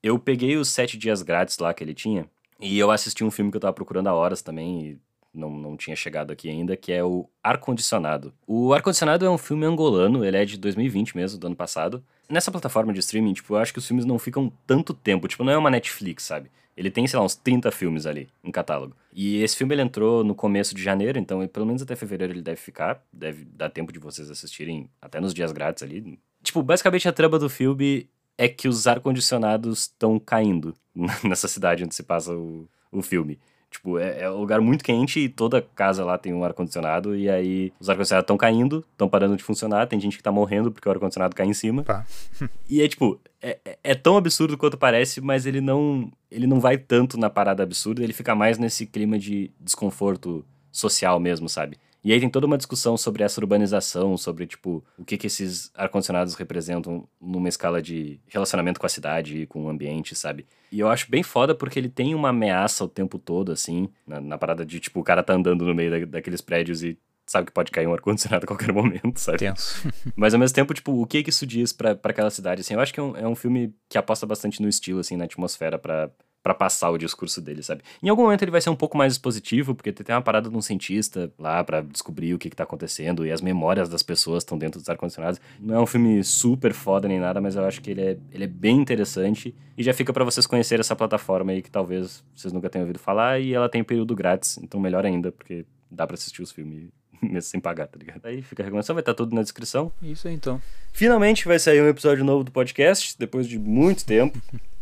[0.03, 2.29] Eu peguei os sete dias grátis lá que ele tinha
[2.59, 4.99] e eu assisti um filme que eu tava procurando há horas também
[5.33, 8.33] não, não tinha chegado aqui ainda, que é o Ar-Condicionado.
[8.45, 12.03] O Ar-Condicionado é um filme angolano, ele é de 2020 mesmo, do ano passado.
[12.29, 15.43] Nessa plataforma de streaming, tipo, eu acho que os filmes não ficam tanto tempo, tipo,
[15.43, 16.51] não é uma Netflix, sabe?
[16.75, 18.95] Ele tem, sei lá, uns 30 filmes ali em catálogo.
[19.11, 22.41] E esse filme ele entrou no começo de janeiro, então pelo menos até fevereiro ele
[22.41, 23.03] deve ficar.
[23.11, 26.19] Deve dar tempo de vocês assistirem até nos dias grátis ali.
[26.43, 28.07] Tipo, basicamente a trama do filme
[28.37, 30.75] é que os ar-condicionados estão caindo
[31.23, 33.39] nessa cidade onde se passa o, o filme.
[33.69, 37.15] Tipo, é, é um lugar muito quente e toda casa lá tem um ar-condicionado.
[37.15, 39.87] E aí os ar-condicionados estão caindo, estão parando de funcionar.
[39.87, 41.83] Tem gente que tá morrendo porque o ar-condicionado cai em cima.
[41.83, 42.05] Pá.
[42.69, 46.59] E é tipo, é, é- é tão absurdo quanto parece, mas ele não, ele não
[46.59, 51.77] vai tanto na parada absurda, ele fica mais nesse clima de desconforto social mesmo, sabe?
[52.07, 55.69] E aí tem toda uma discussão sobre essa urbanização, sobre, tipo, o que que esses
[55.75, 60.45] ar-condicionados representam numa escala de relacionamento com a cidade e com o ambiente, sabe?
[60.71, 64.21] E eu acho bem foda porque ele tem uma ameaça o tempo todo, assim, na,
[64.21, 67.47] na parada de, tipo, o cara tá andando no meio da- daqueles prédios e sabe
[67.47, 69.39] que pode cair um ar-condicionado a qualquer momento, sabe?
[69.39, 69.85] Tenso.
[70.15, 72.73] Mas ao mesmo tempo, tipo, o que que isso diz pra, pra aquela cidade, assim?
[72.73, 75.25] Eu acho que é um, é um filme que aposta bastante no estilo, assim, na
[75.25, 76.09] atmosfera pra,
[76.47, 77.81] pra passar o discurso dele, sabe?
[78.01, 80.55] Em algum momento ele vai ser um pouco mais expositivo, porque tem uma parada de
[80.55, 84.43] um cientista lá pra descobrir o que que tá acontecendo e as memórias das pessoas
[84.43, 85.41] estão dentro dos ar-condicionados.
[85.59, 88.45] Não é um filme super foda nem nada, mas eu acho que ele é, ele
[88.45, 92.53] é bem interessante e já fica pra vocês conhecerem essa plataforma aí que talvez vocês
[92.53, 96.13] nunca tenham ouvido falar e ela tem período grátis, então melhor ainda, porque dá pra
[96.13, 96.87] assistir os filmes
[97.21, 98.25] mesmo sem pagar, tá ligado?
[98.25, 99.91] Aí fica a recomendação, vai estar tudo na descrição.
[100.01, 100.61] Isso aí, então.
[100.93, 104.39] Finalmente vai sair um episódio novo do podcast, depois de muito tempo.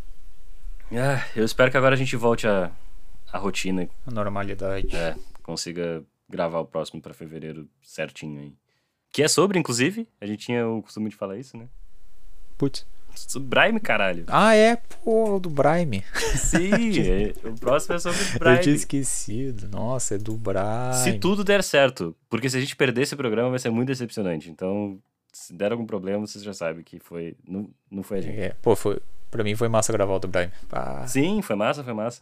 [0.92, 2.72] Ah, eu espero que agora a gente volte à,
[3.34, 4.96] rotina, A normalidade.
[4.96, 8.54] é, consiga gravar o próximo pra fevereiro certinho aí.
[9.12, 11.68] Que é sobre, inclusive, a gente tinha o costume de falar isso, né?
[12.58, 12.86] Putz.
[13.16, 14.26] Sobre Brime, caralho.
[14.28, 16.04] Ah, é, pô, do Brime.
[16.36, 19.70] Sim, é, o próximo é sobre Eu tinha esquecido.
[19.70, 20.94] Nossa, é do Brime.
[21.02, 24.50] Se tudo der certo, porque se a gente perder esse programa vai ser muito decepcionante.
[24.50, 25.00] Então,
[25.36, 27.36] se der algum problema, vocês já sabem que foi.
[27.46, 28.40] Não, não foi a gente.
[28.40, 30.30] É, pô, foi, pra mim foi massa gravar o do.
[30.70, 31.06] Pá.
[31.08, 32.22] Sim, foi massa, foi massa.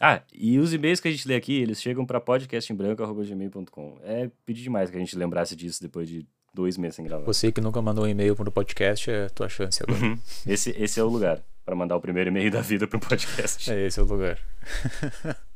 [0.00, 3.98] Ah, e os e-mails que a gente lê aqui, eles chegam pra podcastembranco.gmail.com.
[4.02, 7.24] É pedir demais que a gente lembrasse disso depois de dois meses sem gravar.
[7.24, 10.04] Você que nunca mandou um e-mail pro podcast, é tua chance agora.
[10.04, 10.18] Uhum.
[10.44, 13.70] Esse, esse é o lugar pra mandar o primeiro e-mail da vida pro podcast.
[13.70, 14.36] é esse é o lugar.